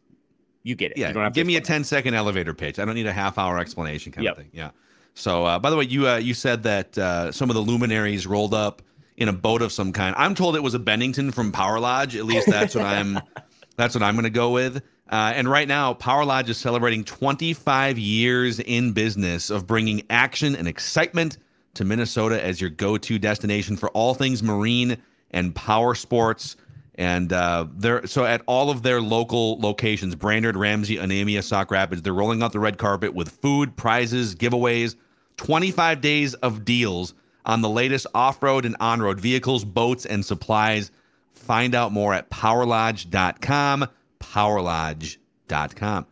[0.66, 0.98] You get it.
[0.98, 2.78] Yeah, you don't have to give me a explain 10 second elevator pitch.
[2.78, 4.32] I don't need a half hour explanation kind Yep.
[4.32, 4.50] of thing.
[4.52, 4.70] Yeah.
[5.14, 8.26] So, uh, by the way, you uh, you said that uh, some of the luminaries
[8.26, 8.82] rolled up
[9.16, 10.14] in a boat of some kind.
[10.18, 12.16] I'm told it was a Bennington from Power Lodge.
[12.16, 13.18] At least that's what I'm.
[13.78, 14.78] That's what I'm going to go with.
[15.10, 20.56] Uh, and right now, Power Lodge is celebrating 25 years in business of bringing action
[20.56, 21.36] and excitement
[21.74, 24.96] to Minnesota as your go-to destination for all things marine
[25.32, 26.56] and power sports.
[26.98, 32.02] And uh, they're so at all of their local locations, Brainerd, Ramsey, Onamia, Sauk Rapids,
[32.02, 34.96] they're rolling out the red carpet with food, prizes, giveaways,
[35.36, 37.12] 25 days of deals
[37.44, 40.90] on the latest off-road and on-road vehicles, boats, and supplies.
[41.34, 43.86] Find out more at powerlodge.com.
[44.18, 46.06] Powerlodge.com.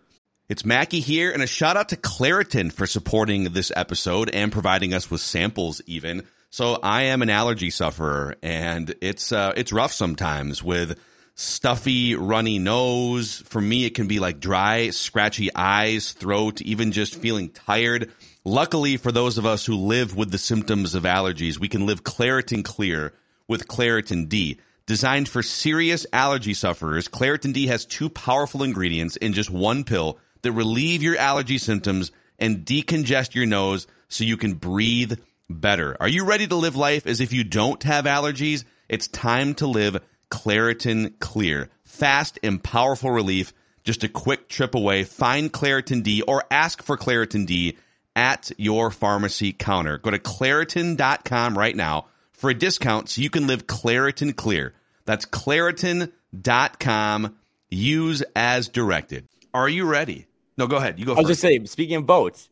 [0.47, 4.93] It's Mackey here, and a shout out to Claritin for supporting this episode and providing
[4.93, 6.25] us with samples, even.
[6.55, 11.01] So I am an allergy sufferer, and it's uh, it's rough sometimes with
[11.35, 13.43] stuffy, runny nose.
[13.47, 18.13] For me, it can be like dry, scratchy eyes, throat, even just feeling tired.
[18.45, 22.05] Luckily, for those of us who live with the symptoms of allergies, we can live
[22.05, 23.15] Claritin Clear
[23.49, 24.61] with Claritin D.
[24.87, 30.21] Designed for serious allergy sufferers, Claritin D has two powerful ingredients in just one pill
[30.43, 35.97] that relieve your allergy symptoms and decongest your nose so you can breathe better.
[36.01, 38.65] Are you ready to live life as if you don't have allergies?
[38.89, 41.71] It's time to live Claritin Clear.
[41.85, 43.53] Fast and powerful relief,
[43.85, 45.05] just a quick trip away.
[45.05, 47.77] Find Claritin D or ask for Claritin D
[48.17, 49.99] at your pharmacy counter.
[49.99, 54.75] Go to Claritin.com right now for a discount so you can live Claritin Clear.
[55.05, 57.37] That's Claritin.com.
[57.71, 59.29] Use as directed.
[59.53, 60.27] Are you ready?
[60.57, 60.99] No, go ahead.
[60.99, 61.31] You go I was first.
[61.31, 62.49] just saying, speaking of boats,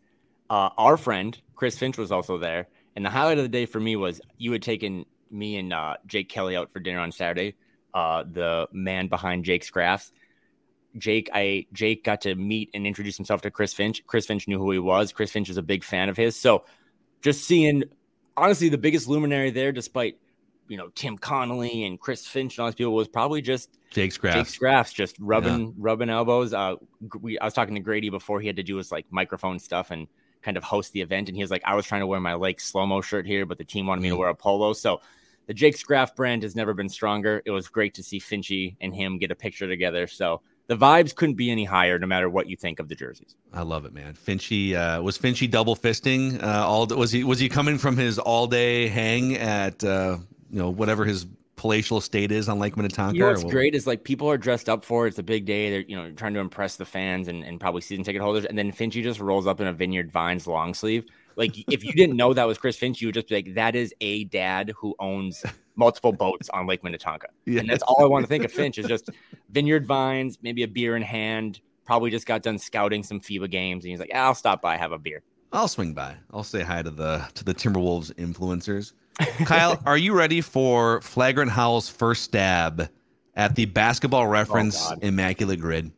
[0.51, 3.81] uh, our friend Chris Finch was also there, and the highlight of the day for
[3.81, 7.55] me was you had taken me and uh, Jake Kelly out for dinner on Saturday.
[7.95, 10.13] Uh, the man behind Jake's Crafts.
[10.99, 14.05] Jake, I Jake got to meet and introduce himself to Chris Finch.
[14.07, 15.13] Chris Finch knew who he was.
[15.13, 16.37] Chris Finch is a big fan of his.
[16.37, 16.65] So,
[17.23, 17.85] just seeing,
[18.37, 20.19] honestly, the biggest luminary there, despite
[20.69, 24.19] you know Tim Connolly and Chris Finch and all these people, was probably just Jake's
[24.19, 24.37] Craft.
[24.37, 26.53] Jake Scraffs just rubbing rubbing elbows.
[26.53, 26.77] Uh,
[27.21, 29.91] we I was talking to Grady before he had to do his like microphone stuff
[29.91, 30.09] and
[30.43, 32.35] kind of host the event, and he was like, I was trying to wear my
[32.35, 34.73] like slow mo shirt here, but the team wanted me to wear a polo.
[34.73, 35.01] So
[35.47, 37.43] the Jake Scraff brand has never been stronger.
[37.45, 40.07] It was great to see Finchy and him get a picture together.
[40.07, 43.35] So the vibes couldn't be any higher, no matter what you think of the jerseys.
[43.53, 44.15] I love it, man.
[44.15, 46.43] Finchy uh, was Finchy double fisting.
[46.43, 50.19] Uh, all was he was he coming from his all day hang at uh,
[50.51, 51.27] you know whatever his
[51.63, 53.15] palatial estate is on Lake Minnetonka?
[53.15, 55.11] You know what's great is like people are dressed up for it.
[55.11, 55.71] It's a big day.
[55.71, 58.45] They're you know trying to impress the fans and, and probably season ticket holders.
[58.45, 61.05] And then Finchy just rolls up in a Vineyard Vines long sleeve.
[61.37, 63.77] Like if you didn't know that was Chris Finch, you would just be like, that
[63.77, 65.45] is a dad who owns
[65.77, 67.29] multiple boats on Lake Minnetonka.
[67.47, 69.11] And that's all I want to think of Finch is just
[69.51, 71.61] Vineyard Vines, maybe a beer in hand.
[71.85, 74.77] Probably just got done scouting some FIBA games, and he's like, "Yeah, "I'll stop by,
[74.77, 75.23] have a beer."
[75.53, 76.17] I'll swing by.
[76.33, 78.93] I'll say hi to the to the Timberwolves influencers.
[79.45, 82.89] Kyle, are you ready for Flagrant Howl's first stab
[83.35, 85.03] at the Basketball oh, Reference God.
[85.03, 85.93] Immaculate Grid?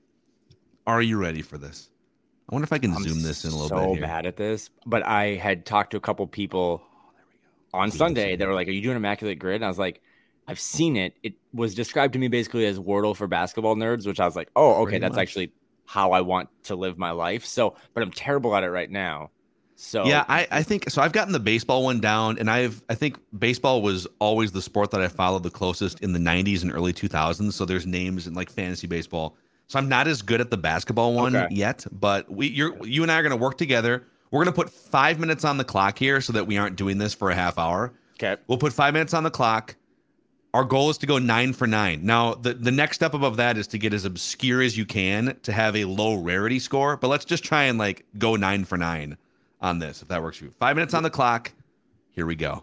[0.87, 1.90] Are you ready for this?
[2.48, 4.03] I wonder if I can I'm zoom this in a little so bit here.
[4.03, 6.83] bad at this, but I had talked to a couple people
[7.72, 8.37] on Sunday.
[8.37, 10.03] that were like, "Are you doing Immaculate Grid?" And I was like,
[10.46, 11.14] "I've seen it.
[11.22, 14.50] It was described to me basically as Wordle for basketball nerds," which I was like,
[14.55, 15.22] "Oh, okay, Pretty that's much.
[15.22, 15.53] actually
[15.87, 19.31] how I want to live my life." So, but I'm terrible at it right now.
[19.76, 21.02] So Yeah, I, I think so.
[21.02, 24.90] I've gotten the baseball one down, and I've I think baseball was always the sport
[24.92, 27.52] that I followed the closest in the '90s and early 2000s.
[27.52, 29.37] So there's names in like fantasy baseball.
[29.66, 31.54] So I'm not as good at the basketball one Okay.
[31.54, 34.04] yet, but we you're you and I are going to work together.
[34.30, 36.98] We're going to put five minutes on the clock here so that we aren't doing
[36.98, 37.92] this for a half hour.
[38.16, 39.76] okay, We'll put five minutes on the clock.
[40.52, 42.04] Our goal is to go nine for nine.
[42.06, 45.37] Now, the, the next step above that is to get as obscure as you can
[45.42, 46.96] to have a low rarity score.
[46.96, 49.16] But let's just try and like go nine for nine
[49.64, 50.55] on this, if that works for you.
[50.61, 51.50] Five minutes on the clock.
[52.11, 52.62] Here we go.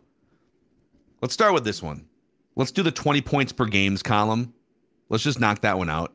[1.22, 2.06] Let's start with this one.
[2.56, 4.54] Let's do the 20 points per games column.
[5.10, 6.14] Let's just knock that one out.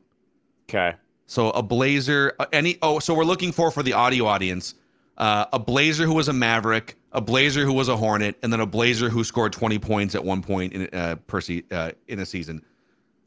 [0.69, 0.95] okay,
[1.27, 4.75] So a Blazer, uh, any oh, so we're looking for for the audio audience,
[5.19, 8.61] uh, a Blazer who was a Maverick, a Blazer who was a Hornet, and then
[8.61, 12.21] a Blazer who scored 20 points at one point in uh, per se- uh, in
[12.21, 12.63] a season.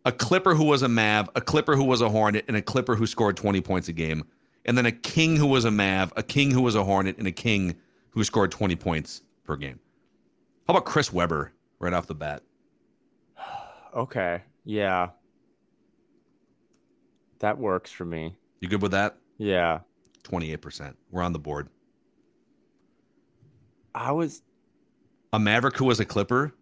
[0.06, 2.96] A Clipper who was a Mav, a Clipper who was a Hornet, and a Clipper
[2.96, 4.24] who scored 20 points a game,
[4.70, 7.26] and then a King who was a Mav, a King who was a Hornet, and
[7.26, 7.76] a King
[8.12, 9.80] who scored 20 points per game.
[10.68, 12.44] How about Chris Webber right off the bat?
[13.96, 15.10] okay, yeah,
[17.40, 18.36] that works for me.
[18.60, 19.18] You good with that?
[19.40, 19.80] Yeah,
[20.22, 20.94] 28%.
[21.10, 21.68] We're on the board.
[23.96, 24.44] I was
[25.34, 26.54] a Maverick who was a Clipper,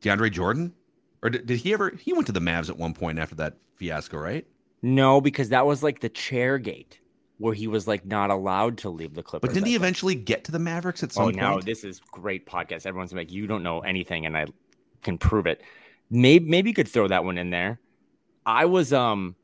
[0.00, 0.72] DeAndre Jordan,
[1.24, 1.90] or did, did he ever?
[1.90, 4.46] He went to the Mavs at one point after that fiasco, right?
[4.82, 7.00] no because that was like the chair gate
[7.38, 9.48] where he was like not allowed to leave the Clippers.
[9.48, 11.36] But didn't he eventually get to the Mavericks at some Oh, point?
[11.36, 12.86] now this is great podcast.
[12.86, 14.46] Everyone's like, you don't know anything, and I
[15.02, 15.62] can prove it.
[16.10, 17.78] Maybe maybe you could throw that one in there.
[18.46, 19.34] I was um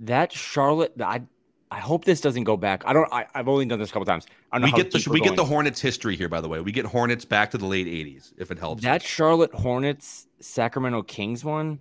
[0.00, 0.92] that Charlotte.
[1.00, 1.22] I
[1.70, 2.82] I hope this doesn't go back.
[2.84, 3.10] I don't.
[3.12, 4.26] I, I've only done this a couple times.
[4.50, 5.44] I don't know we get the we're get the.
[5.44, 6.60] Hornets history here, by the way.
[6.60, 8.82] We get Hornets back to the late '80s, if it helps.
[8.82, 11.78] that Charlotte Hornets Sacramento Kings one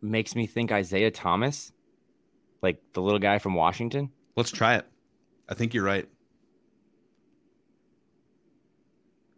[0.00, 1.72] makes me think Isaiah Thomas,
[2.62, 4.10] like the little guy from Washington.
[4.36, 4.86] Let's try it.
[5.48, 6.08] I think you're right.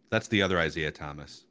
[0.09, 1.45] That's the other Isaiah Thomas.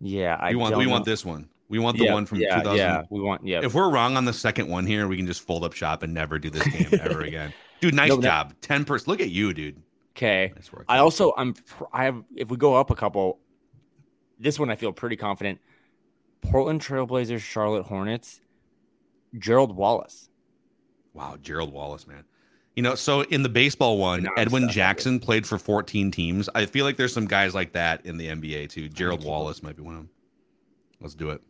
[0.00, 0.90] Yeah, I we want we know.
[0.92, 1.48] want this one.
[1.68, 2.76] We want the yeah, one from yeah, 2000.
[2.78, 3.44] Yeah, we want.
[3.46, 6.02] Yeah, If we're wrong on the second one here, we can just fold up shop
[6.04, 7.52] and never do this game ever again.
[7.80, 8.54] Dude, nice No, job.
[8.62, 9.08] 10 percent.
[9.08, 9.82] Look at you, dude.
[10.16, 10.52] okay.
[10.54, 10.84] Nice work.
[10.88, 11.54] I also I'm
[11.92, 13.40] I have if we go up a couple,
[14.38, 15.58] this one I feel pretty confident.
[16.42, 18.40] Portland Trailblazers, Charlotte Hornets,
[19.38, 20.30] Gerald Wallace.
[21.16, 22.24] Wow, Gerald Wallace, man.
[22.74, 24.74] You know, so in the baseball one, Edwin stuck.
[24.74, 26.48] Jackson played for 14 teams.
[26.54, 28.88] I feel like there's some guys like that in the NBA too.
[28.90, 30.10] Gerald Wallace might be one of them.
[31.00, 31.40] Let's do it.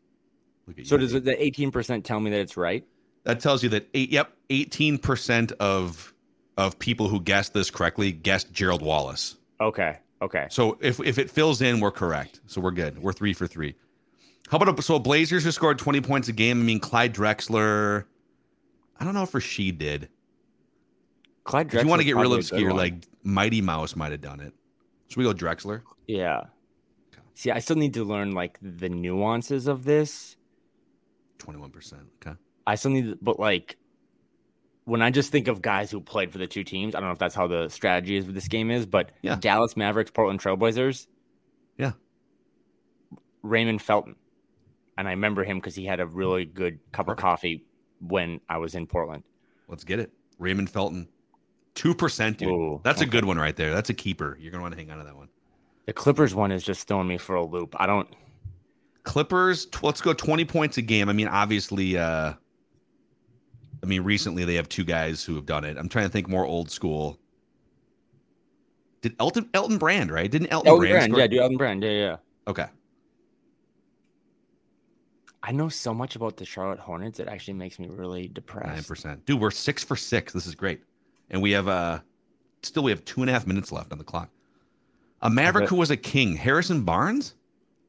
[0.68, 2.84] Look at So does the 18% tell me that it's right?
[3.26, 6.14] that tells you that eight yep, 18% of
[6.56, 9.36] of people who guessed this correctly guessed Gerald Wallace.
[9.60, 9.98] Okay.
[10.22, 10.46] Okay.
[10.48, 12.40] So if if it fills in, we're correct.
[12.46, 12.98] So we're good.
[12.98, 13.74] We're three for three.
[14.48, 16.60] How about a, so Blazers who scored 20 points a game?
[16.60, 18.04] I mean, Clyde Drexler.
[18.98, 20.08] I don't know if Rasheed did.
[21.44, 24.10] Clyde If you want to get real probably a good obscure, like Mighty Mouse might
[24.12, 24.52] have done it.
[25.08, 25.82] Should we go Drexler?
[26.06, 26.42] yeah.
[27.34, 30.36] See, I still need to learn like the nuances of this.
[31.38, 31.92] 21%.
[32.26, 32.34] Okay.
[32.66, 33.76] I still need, but like
[34.84, 37.12] when I just think of guys who played for the two teams, I don't know
[37.12, 39.36] if that's how the strategy is with this game is, but Yeah.
[39.38, 41.06] Dallas Mavericks, Portland Trailblazers,
[41.76, 41.92] Yeah.
[43.42, 44.16] Raymond Felton,
[44.96, 47.20] and I remember him because he had a really good cup Perfect.
[47.20, 47.65] of coffee
[48.00, 49.22] when I was in Portland.
[49.68, 50.10] Let's get it.
[50.38, 51.08] Raymond Felton.
[51.74, 52.48] 2%, dude.
[52.48, 53.72] Ooh, That's a good one right there.
[53.74, 54.38] That's a keeper.
[54.40, 55.28] You're going to want to hang on to that one.
[55.84, 57.74] The Clippers one is just throwing me for a loop.
[57.78, 58.08] I don't.
[59.04, 61.08] Clippers, tw- let's go 20 points a game.
[61.08, 62.32] I mean, obviously, uh,
[63.82, 65.76] I mean, recently they have two guys who have done it.
[65.76, 67.18] I'm trying to think more old school.
[69.02, 70.28] Did Elton Elton Brand, right?
[70.28, 72.16] Didn't Elton, Elton Brand, Brand, yeah, do Elton Brand, yeah, yeah.
[72.48, 72.66] Okay.
[75.46, 78.66] I know so much about the Charlotte Hornets; it actually makes me really depressed.
[78.66, 79.24] Nine percent.
[79.26, 80.32] Dude, we're six for six.
[80.32, 80.80] This is great.
[81.30, 82.00] And we have uh
[82.62, 84.28] still we have two and a half minutes left on the clock.
[85.22, 87.34] A Maverick who was a king, Harrison Barnes?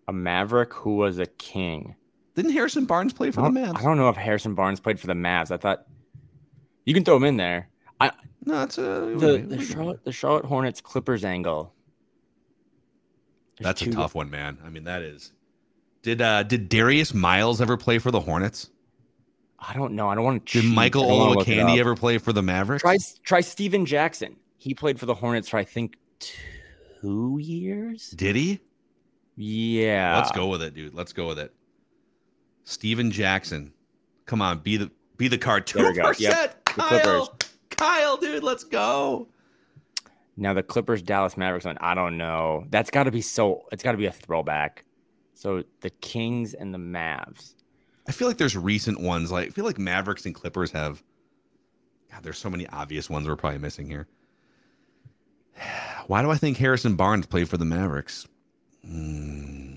[0.08, 1.96] A Maverick who was a king.
[2.36, 3.78] Didn't Harrison Barnes play for the Mavs?
[3.78, 5.50] I don't know if Harrison Barnes played for the Mavs.
[5.50, 5.88] I thought
[6.86, 7.70] you can throw him in there.
[8.00, 8.12] I
[8.46, 11.74] No, it's a the, the Charlotte the Charlotte Hornets Clippers angle.
[13.58, 14.60] There's That's a tough one, man.
[14.64, 15.34] I mean, that is.
[16.02, 18.70] Did uh did Darius Miles ever play for the Hornets?
[19.60, 20.08] I don't know.
[20.08, 20.62] I don't want to.
[20.62, 22.84] Did Michael Olowokandi ever play for the Mavericks?
[22.84, 24.36] try try Stephen Jackson?
[24.58, 28.12] He played for the Hornets for I think two years.
[28.12, 28.60] Did he?
[29.36, 30.18] Yeah.
[30.18, 30.94] Let's go with it, dude.
[30.94, 31.54] Let's go with it.
[32.64, 33.72] Stephen Jackson.
[34.26, 35.66] Come on, be the be the card.
[35.66, 36.08] Two we go.
[36.08, 36.66] Yep, percent.
[36.66, 36.90] the Kyle.
[36.90, 37.30] Clippers.
[37.70, 39.28] Kyle, dude, let's go.
[40.36, 42.66] Now the Clippers Dallas Mavericks one, I don't know.
[42.70, 43.66] That's got to be so.
[43.72, 44.84] It's got to be a throwback.
[45.38, 47.54] So the Kings and the Mavs.
[48.08, 49.32] I feel like there's recent ones.
[49.32, 51.04] Like I feel like Mavericks and Clippers have.
[52.12, 54.08] God, there's so many obvious ones we're probably missing here.
[56.08, 58.28] Why do I think Harrison Barnes played for the Mavericks?
[58.84, 59.76] Hmm.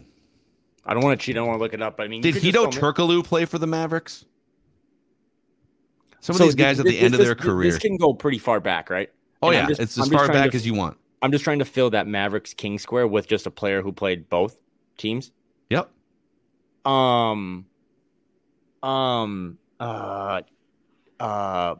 [0.87, 1.37] I don't want to cheat.
[1.37, 2.01] I don't want to look it up.
[2.01, 2.95] I mean, Did could just Hedo throw 'em in.
[3.21, 4.25] Turkoglu play for the Mavericks?
[6.21, 7.71] Some of So these guys thi- at the this- end of their this- career.
[7.71, 9.11] This can go pretty far back, right?
[9.43, 10.97] oh and yeah, just- it's I'm as far back to- as you want.
[11.23, 14.29] I'm just trying to fill that Mavericks King square with just a player who played
[14.31, 14.57] both
[14.97, 15.33] teams.
[16.85, 17.67] Um,
[18.83, 20.43] um, uh,
[21.19, 21.75] uh,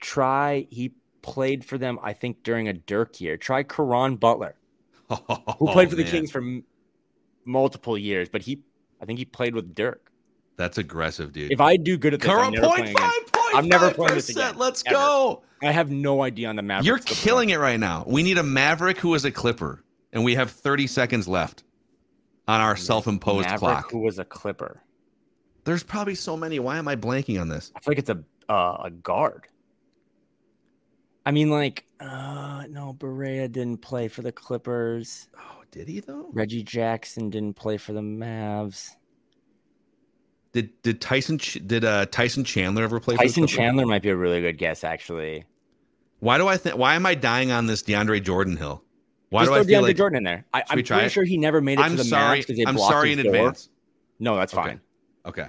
[0.00, 0.66] try.
[0.70, 0.92] He
[1.22, 3.36] played for them, I think, during a Dirk year.
[3.36, 4.54] Try Caron Butler,
[5.08, 5.16] who
[5.72, 6.12] played for the Oh, man.
[6.12, 6.64] Kings for m-
[7.44, 8.62] multiple years, but he,
[9.00, 10.10] I think he played with Dirk.
[10.56, 11.52] That's aggressive, dude.
[11.52, 13.08] If I do good at this, I'm never point playing again.
[13.10, 14.36] five point I'm never playing this 5%.
[14.36, 14.94] again, Let's ever.
[14.94, 15.42] go.
[15.62, 16.86] I have no idea on the Mavericks.
[16.86, 18.04] You're killing it right now.
[18.06, 19.82] We need a Maverick who is a Clipper,
[20.12, 21.64] and we have 30 seconds left
[22.50, 23.90] on our self-imposed Maverick, clock.
[23.92, 24.82] who was a Clipper.
[25.64, 26.58] There's probably so many.
[26.58, 27.70] Why am I blanking on this?
[27.76, 29.46] I feel like it's a uh, a guard.
[31.24, 35.28] I mean, like, uh, no, Barea didn't play for the Clippers.
[35.38, 36.28] Oh, did he though?
[36.32, 38.90] Reggie Jackson didn't play for the Mavs.
[40.52, 43.14] Did did Tyson did uh Tyson Chandler ever play?
[43.14, 43.56] for Tyson the Clippers?
[43.56, 45.44] Tyson Chandler might be a really good guess, actually.
[46.18, 46.76] Why do I think?
[46.76, 48.82] Why am I dying on this DeAndre Jordan hill?
[49.30, 49.96] Why Just do I throw feel DeAndre like?
[49.96, 50.44] Jordan in there.
[50.52, 51.12] I, I'm try pretty it?
[51.12, 52.38] sure he never made it I'm to the sorry.
[52.40, 53.36] Mavs because they I'm blocked sorry in his door.
[53.36, 53.70] advance.
[54.18, 54.62] No, that's Okay.
[54.62, 54.80] fine.
[55.24, 55.46] Okay.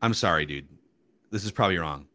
[0.00, 0.68] I'm sorry, dude.
[1.32, 2.06] This is probably wrong.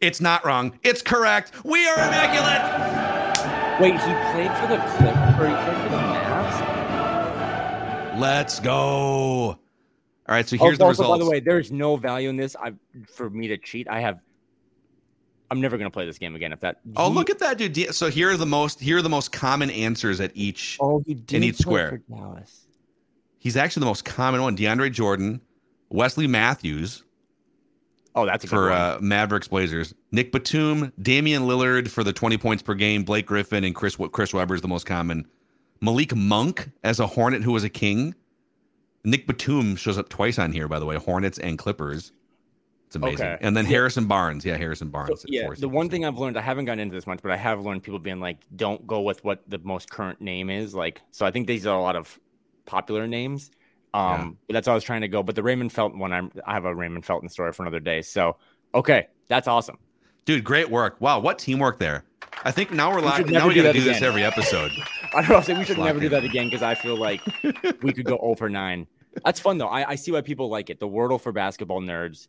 [0.00, 0.78] It's not wrong.
[0.84, 1.64] It's correct.
[1.64, 2.62] We are immaculate.
[3.80, 3.98] Wait, he
[4.32, 6.60] played for the Clippers or he played for the Mavs?
[8.20, 8.72] Let's go.
[8.78, 9.58] All
[10.28, 11.18] right, so Oh, here's the also, results.
[11.18, 12.54] by the way, there's no value in this.
[12.56, 12.72] I
[13.08, 13.88] for me to cheat.
[13.88, 14.20] I have.
[15.52, 16.52] I'm never gonna play this game again.
[16.52, 16.80] If that.
[16.96, 17.94] oh, look at that, dude.
[17.94, 20.78] So here are the most here are the most common answers at each.
[20.80, 22.00] Oh, he did in each square.
[22.10, 22.66] Dallas.
[23.38, 24.56] He's actually the most common one.
[24.56, 25.40] DeAndre Jordan,
[25.90, 27.04] Wesley Matthews
[28.14, 28.78] Oh, that's a good for one.
[28.78, 33.64] uh, Mavericks Blazers, Nic Batum, Damian Lillard for the 20 points per game, Blake Griffin
[33.64, 35.26] and Chris Chris Webber is the most common.
[35.80, 38.14] Malik Monk as a Hornet who was a King,
[39.04, 40.96] Nic Batum shows up twice on here, by the way.
[40.96, 42.12] Hornets and Clippers.
[42.92, 43.26] It's amazing.
[43.26, 43.38] Okay.
[43.40, 44.44] And then Harrison Barnes.
[44.44, 45.22] Yeah, Harrison Barnes.
[45.22, 47.38] So, yeah, the one thing I've learned, I haven't gotten into this much, but I
[47.38, 50.74] have learned people being like, don't go with what the most current name is.
[50.74, 52.20] Like, so I think these are a lot of
[52.66, 53.50] popular names.
[53.94, 54.30] Um, Yeah.
[54.48, 55.22] but that's how I was trying to go.
[55.22, 58.02] But the Raymond Felton one, I'm, I have a Raymond Felton story for another day.
[58.02, 58.36] So,
[58.74, 59.78] okay, that's awesome.
[60.26, 61.00] Dude, great work.
[61.00, 62.04] Wow, what teamwork there.
[62.44, 63.30] I think now we're We live.
[63.30, 64.70] Now we do got to that do this every episode.
[65.14, 65.58] I don't know.
[65.58, 67.22] We should Lock never do that again because I feel like
[67.82, 68.86] we could go over 9.
[69.24, 69.68] That's fun though.
[69.68, 70.78] I, I see why people like it.
[70.78, 72.28] The Wordle for basketball nerds.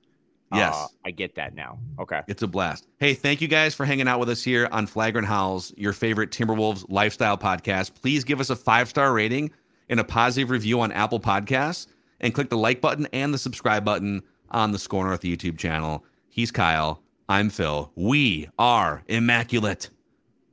[0.54, 0.76] Yes.
[0.76, 1.80] Uh, I get that now.
[2.00, 2.22] Okay.
[2.28, 2.88] It's a blast.
[3.00, 6.32] Hey, thank you guys for hanging out with us here on Flagrant Howls, your favorite
[6.32, 8.00] Timberwolves lifestyle podcast.
[8.02, 9.52] Please give us a five star rating
[9.90, 11.88] and a positive review on Apple Podcasts,
[12.22, 16.06] and click the like button and the subscribe button on the Score North YouTube channel.
[16.30, 17.02] He's Kyle.
[17.30, 17.92] I'm Phil.
[17.96, 19.90] We are immaculate.